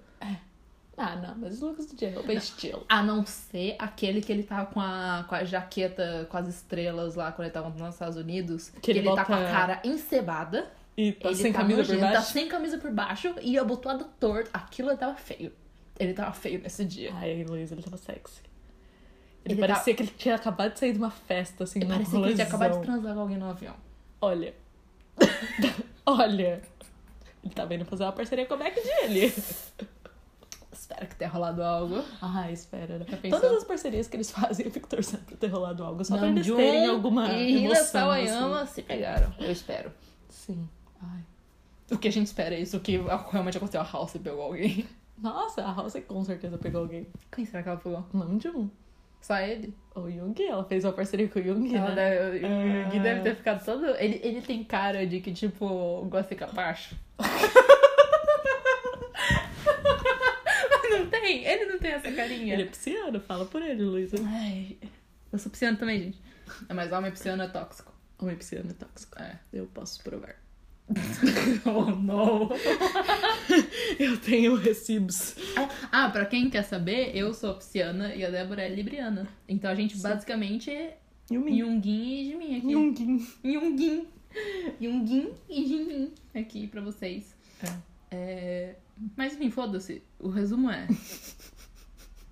[0.99, 2.83] Ah, não, mas os looks do J-Hope é estilo.
[2.89, 7.13] A não ser aquele que ele tava com a, com a jaqueta com as estrelas
[7.13, 8.71] lá quando ele tava nos Estados Unidos.
[8.81, 10.71] Que, ele ele, tá com a bota- cara encebada.
[10.97, 12.33] E tá ele sem tá camisa por nojento, Tá baixo.
[12.33, 14.49] sem camisa por baixo e abotoado torto.
[14.51, 15.53] Aquilo ele tava feio.
[15.99, 17.11] Ele tava feio nesse dia.
[17.13, 18.41] Ai, Luiz, ele tava sexy.
[19.45, 21.87] Ele, Ele parecia tá- que ele tinha acabado de sair de uma festa, assim, num
[21.89, 23.75] Parecia que ele tinha acabado de transar com alguém no avião.
[24.19, 24.53] Olha.
[26.05, 26.61] Olha.
[27.43, 29.31] Ele tá vindo fazer uma parceria com a Mac dele.
[30.89, 32.01] Espero que tenha rolado algo.
[32.21, 33.05] Ah, espera.
[33.29, 36.03] Todas as parcerias que eles fazem, eu fico torcendo pra ter rolado algo.
[36.05, 37.83] Só pra eles Namjoon terem alguma e emoção.
[37.83, 38.73] Sawayama assim.
[38.75, 39.33] se pegaram.
[39.37, 39.91] Eu espero.
[40.29, 40.65] Sim.
[41.03, 41.19] Ai.
[41.91, 42.95] O que a gente espera é isso, o que
[43.31, 43.81] realmente aconteceu.
[43.81, 44.87] A House pegou alguém.
[45.21, 47.05] Nossa, a House com certeza pegou alguém.
[47.35, 48.05] Quem será que ela pegou?
[48.13, 48.69] Não de um.
[49.19, 49.75] Só ele?
[49.93, 51.95] O Yoongi, ela fez uma parceria com o Yoongi, Ela né?
[52.31, 52.89] deve, o Ah.
[52.89, 53.85] Gui deve ter ficado todo.
[53.97, 56.95] Ele, ele tem cara de que, tipo, gosta de capacho.
[60.89, 61.45] não tem?
[61.45, 62.53] Ele não tem essa carinha.
[62.53, 64.17] Ele é pisciano, fala por ele, Luísa.
[64.25, 64.77] Ai,
[65.31, 66.21] eu sou pisciano também, gente.
[66.73, 67.93] Mas homem pisciano é tóxico.
[68.19, 69.21] Homem pisciano é tóxico.
[69.21, 69.39] É.
[69.51, 70.35] Eu posso provar.
[71.65, 72.49] oh, não.
[73.99, 75.35] Eu tenho recibos.
[75.91, 79.27] Ah, pra quem quer saber, eu sou pisciana e a Débora é libriana.
[79.49, 80.97] Então a gente basicamente é
[81.29, 81.57] Yumin.
[81.57, 82.71] Yungin e Jimin aqui.
[82.71, 83.27] Yungin.
[83.43, 84.07] Yungin.
[84.79, 87.35] Yungin e Jimin aqui pra vocês.
[87.61, 87.73] É.
[88.11, 88.75] É,
[89.15, 90.03] Mas enfim, foda-se.
[90.19, 90.87] O resumo é.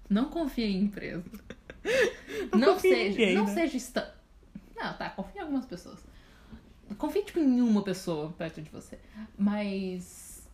[0.10, 1.24] Não confie em empresa.
[2.52, 3.10] Não Não, seja.
[3.10, 3.54] ninguém, não né?
[3.54, 3.78] seja.
[3.78, 4.16] Esta...
[4.76, 6.00] Não, tá, confie em algumas pessoas.
[6.98, 9.00] Confie, tipo, em uma pessoa perto de você.
[9.38, 10.48] Mas.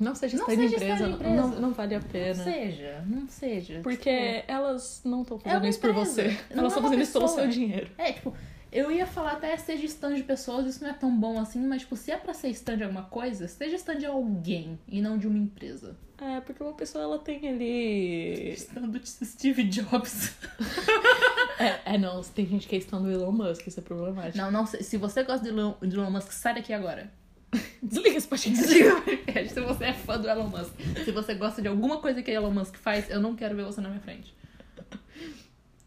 [0.00, 1.34] Não seja Não estar em seja empresa, empresa.
[1.36, 2.34] Não, não vale a Não pena.
[2.44, 3.80] seja, não seja.
[3.82, 6.22] Porque elas não estão É fazendo uma isso por você.
[6.24, 7.40] não Elas é estão uma fazendo isso pelo pessoa.
[7.42, 7.86] seu dinheiro.
[7.86, 8.34] Tipo, é, tipo,
[8.72, 11.82] eu ia falar até seja stand de pessoas, isso não é tão bom assim, mas,
[11.82, 15.18] tipo, se é pra ser stand de alguma coisa, seja stand de alguém e não
[15.18, 15.94] de uma empresa.
[16.18, 18.52] É, porque uma pessoa ela tem ali.
[18.52, 20.34] Stand de Steve Jobs.
[21.58, 24.38] É, é, não, tem gente que é estão do Elon Musk, isso é problemático.
[24.38, 27.12] Não, não, se se você gosta de Elon, de Elon Musk, sai daqui agora.
[27.82, 28.62] Desliga esse podcast.
[28.62, 30.72] Desliga o podcast se você é fã do Elon Musk.
[31.04, 33.80] Se você gosta de alguma coisa que Elon Musk faz, eu não quero ver você
[33.80, 34.34] na minha frente.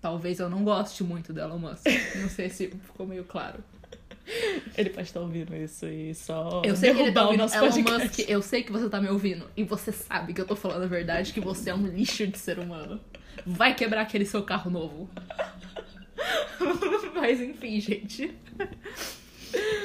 [0.05, 1.87] Talvez eu não goste muito do Elon Musk.
[2.21, 3.57] Não sei se ficou meio claro.
[4.77, 7.41] Ele pode estar ouvindo isso e só Eu sei que ele tá derrubar o ouvindo
[7.41, 8.03] nosso Elon podcast.
[8.03, 9.49] Musk, eu sei que você tá me ouvindo.
[9.57, 12.37] E você sabe que eu tô falando a verdade, que você é um lixo de
[12.37, 13.01] ser humano.
[13.47, 15.09] Vai quebrar aquele seu carro novo.
[17.15, 18.31] Mas enfim, gente.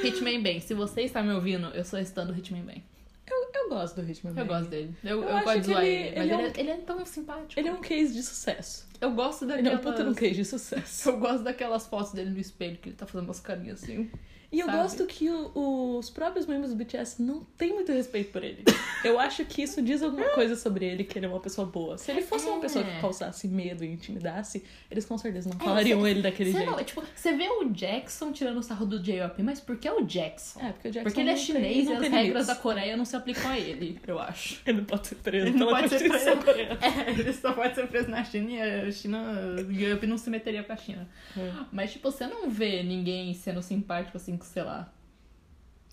[0.03, 2.83] Hitman Bem, se você está me ouvindo, eu sou estando Hitman Bem.
[3.31, 4.93] Eu, eu gosto do Hitman Eu gosto dele.
[5.03, 6.15] Eu, Eu eu gosto de zoar ele- ele.
[6.15, 7.59] Mas ele é ele, um- é, ele é tão simpático.
[7.59, 8.87] Ele é um case de sucesso.
[8.99, 9.79] Eu gosto Ele é daquelas...
[9.79, 11.09] um puta de um case de sucesso.
[11.09, 14.11] Eu gosto daquelas fotos dele no espelho, que ele tá fazendo umas carinhas assim.
[14.51, 14.77] E eu Sabe?
[14.79, 18.65] gosto que o- os próprios membros do BTS não têm muito respeito por ele.
[19.03, 21.97] Eu acho que isso diz alguma coisa sobre ele, que ele é uma pessoa boa.
[21.97, 22.99] Se ele fosse uma pessoa que É.
[22.99, 26.69] causasse medo e intimidasse, eles com certeza não falariam cê- ele daquele jeito.
[26.69, 30.01] não, tipo, você vê o Jackson tirando o sarro do J.O.P., mas por que o
[30.01, 30.59] Jackson?
[30.59, 32.47] É, porque o Jackson Porque ele é tem- chinês não e as tem regras limites.
[32.47, 34.61] da Coreia não se aplicam a ele, eu acho.
[34.67, 36.37] Ele não pode ser preso Ele não pela pode ser preso.
[36.43, 36.79] coreana.
[36.81, 39.21] É, ele só pode ser preso na China e a China.
[39.67, 40.07] O J.O.P.
[40.07, 41.07] não se meteria com a China.
[41.37, 41.51] É.
[41.71, 44.91] Mas, tipo, você não vê ninguém sendo simpático assim, com, sei lá,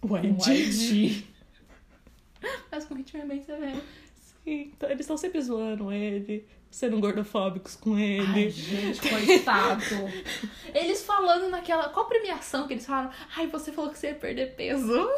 [0.02, 0.16] O.
[0.16, 1.24] YG.
[2.70, 3.72] Mas com o Hitman bem você vê.
[4.44, 8.44] Sim, então eles estão sempre zoando ele, sendo gordofóbicos com ele.
[8.44, 9.82] Ai, gente, coitado.
[10.72, 11.88] Eles falando naquela.
[11.88, 13.10] Qual premiação que eles falaram?
[13.36, 15.08] Ai, você falou que você ia perder peso.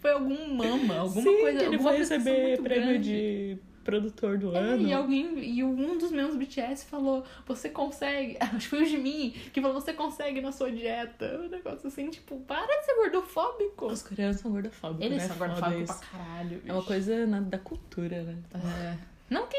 [0.00, 1.58] Foi algum mama, alguma Sim, coisa.
[1.58, 3.08] que ele vai receber prêmio grande.
[3.08, 3.58] de
[3.88, 4.86] produtor do É, ano.
[4.86, 9.30] e alguém e um dos do BTS falou, você consegue, acho que foi o Jimin,
[9.52, 11.40] que falou, você consegue na sua dieta.
[11.42, 13.86] Um negócio assim, tipo, para de ser gordofóbico.
[13.86, 15.28] Os coreanos são gordofóbicos, Eles né?
[15.28, 16.60] são gordofóbicos pra caralho.
[16.66, 16.86] É uma bicho.
[16.86, 18.36] coisa na- da cultura, né?
[18.54, 18.98] É.
[19.30, 19.56] Não que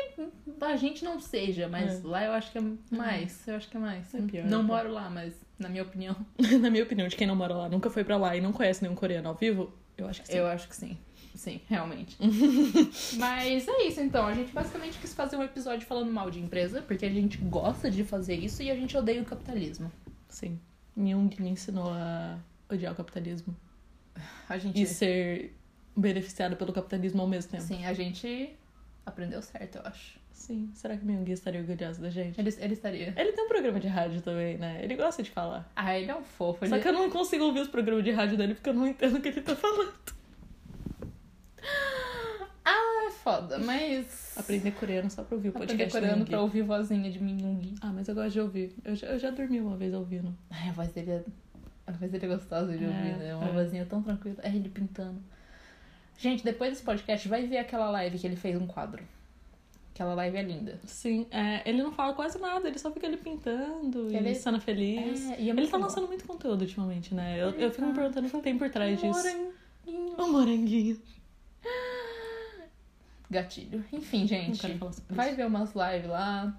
[0.62, 2.08] a gente não seja, mas É.
[2.08, 2.62] lá eu acho que é
[2.92, 3.48] mais.
[3.48, 4.14] Eu acho que é mais.
[4.14, 4.68] É pior, não né?
[4.68, 6.16] moro lá, mas na minha opinião,
[6.62, 8.82] Na minha opinião, de quem não mora lá, nunca foi pra lá e não conhece
[8.84, 10.38] nenhum coreano ao vivo, eu acho que sim.
[10.38, 10.98] eu acho que sim.
[11.40, 12.18] Sim, realmente.
[13.18, 14.28] mas é isso então.
[14.28, 17.90] A gente basicamente quis fazer um episódio falando mal de empresa, porque a gente gosta
[17.90, 19.90] de fazer isso e a gente odeia o capitalismo.
[20.28, 20.60] Sim.
[20.98, 22.38] Jung me ensinou a
[22.70, 23.56] odiar o capitalismo.
[24.50, 24.82] A gente.
[24.82, 25.56] E ser
[25.96, 27.64] beneficiado pelo capitalismo ao mesmo tempo.
[27.64, 28.54] Sim, a gente
[29.06, 30.20] aprendeu certo, eu acho.
[30.34, 30.70] Sim.
[30.74, 32.38] Será que o estaria orgulhoso da gente?
[32.38, 33.14] Ele, ele estaria.
[33.16, 34.82] Ele tem um programa de rádio também, né?
[34.84, 35.72] Ele gosta de falar.
[35.74, 36.68] Ah, ele é um fofo.
[36.68, 38.86] Só ele- que eu não consigo ouvir os programas de rádio dele porque eu não
[38.86, 40.19] entendo o que ele tá falando.
[42.66, 44.36] Ah, é foda, mas.
[44.38, 47.76] Aprender coreano só pra ouvir o Aprender podcast do coreano pra ouvir vozinha de Minhyung.
[47.82, 48.76] Ah, mas eu gosto de ouvir.
[48.84, 50.36] Eu já, eu já dormi uma vez ouvindo.
[50.50, 51.24] Ai, a voz dele é.
[51.88, 53.36] A voz dele é gostosa de É, ouvir, né?
[53.36, 53.52] Uma é.
[53.54, 54.38] vozinha tão tranquila.
[54.44, 55.20] É ele pintando.
[56.20, 59.02] Gente, depois desse podcast, vai ver aquela live que ele fez um quadro.
[59.94, 60.80] Aquela live é linda.
[60.86, 64.60] Sim, é, ele não fala quase nada, ele só fica ali pintando Ele- e sendo
[64.62, 65.30] feliz.
[65.30, 65.84] É, e é ele tá bom.
[65.84, 67.38] lançando muito conteúdo ultimamente, né?
[67.42, 69.08] Eu, eu fico me perguntando o que tem por trás disso.
[69.88, 70.16] Moranguinho.
[70.18, 71.02] O moranguinho.
[73.30, 73.84] Gatilho.
[73.94, 74.80] Enfim, gente.
[75.10, 76.54] Vai ver umas lives lá.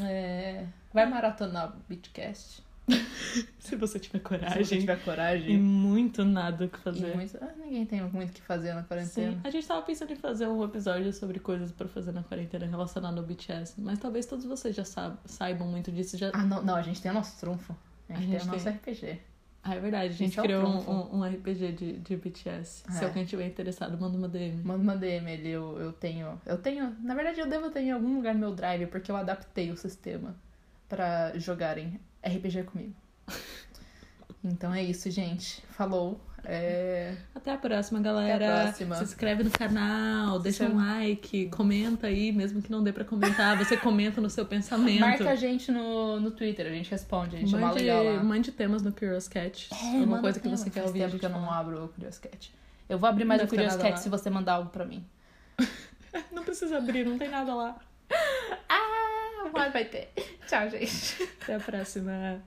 [0.00, 2.62] é, Vai maratonar o Beatcast.
[3.58, 4.78] Se você tiver Se você coragem.
[4.80, 5.58] tiver E coragem.
[5.58, 7.14] muito nada o que E fazer.
[7.16, 7.38] muito...
[7.40, 9.32] ah, ninguém tem muito o que fazer na quarentena.
[9.32, 9.40] Sim.
[9.44, 13.18] A gente tava pensando em fazer um episódio sobre coisas pra fazer na quarentena relacionado
[13.18, 13.80] ao BTS.
[13.80, 16.16] Mas talvez todos vocês já saib- saibam muito disso.
[16.18, 16.30] Já...
[16.34, 17.74] Ah, não, não, a gente tem o nosso trunfo.
[18.08, 18.72] A gente, A gente tem o nosso tem.
[18.74, 19.20] RPG.
[19.64, 20.06] Ah, é verdade.
[20.06, 20.90] A gente Gente, é criou um, trunfo.
[20.90, 22.82] um, um RPG de, de BTS.
[22.90, 23.06] Se É.
[23.06, 24.60] alguém tiver interessado, manda uma DM.
[24.64, 26.40] Manda uma DM ali, eu, eu tenho.
[26.44, 26.96] Eu tenho.
[27.00, 29.76] Na verdade, eu devo ter em algum lugar no meu drive, porque eu adaptei o
[29.76, 30.34] sistema
[30.88, 32.94] pra jogarem RPG comigo.
[34.44, 35.62] Então é isso, gente.
[35.70, 36.20] Falou.
[36.44, 37.14] É...
[37.34, 38.62] Até a próxima, galera.
[38.64, 38.96] próxima.
[38.96, 43.56] Se inscreve no canal, deixa um like, comenta aí, mesmo que não dê pra comentar.
[43.58, 45.00] Você comenta no seu pensamento.
[45.00, 48.22] Marca a gente no, no Twitter, a gente responde, a gente é mande, legal lá.
[48.22, 49.68] mande temas no Curious Cat.
[49.72, 50.56] É, alguma coisa que tema.
[50.56, 51.00] você quer Faz ouvir.
[51.00, 52.52] a tempo gente que eu não abro o Curious Cat.
[52.88, 53.96] Eu vou abrir mais Não o Curious Cat lá.
[53.96, 55.04] se você mandar algo pra mim.
[56.32, 57.76] Não precisa abrir, não tem nada lá.
[58.68, 60.12] Ah, mas vai ter.
[60.46, 61.28] Tchau, gente.
[61.42, 62.40] Até a próxima.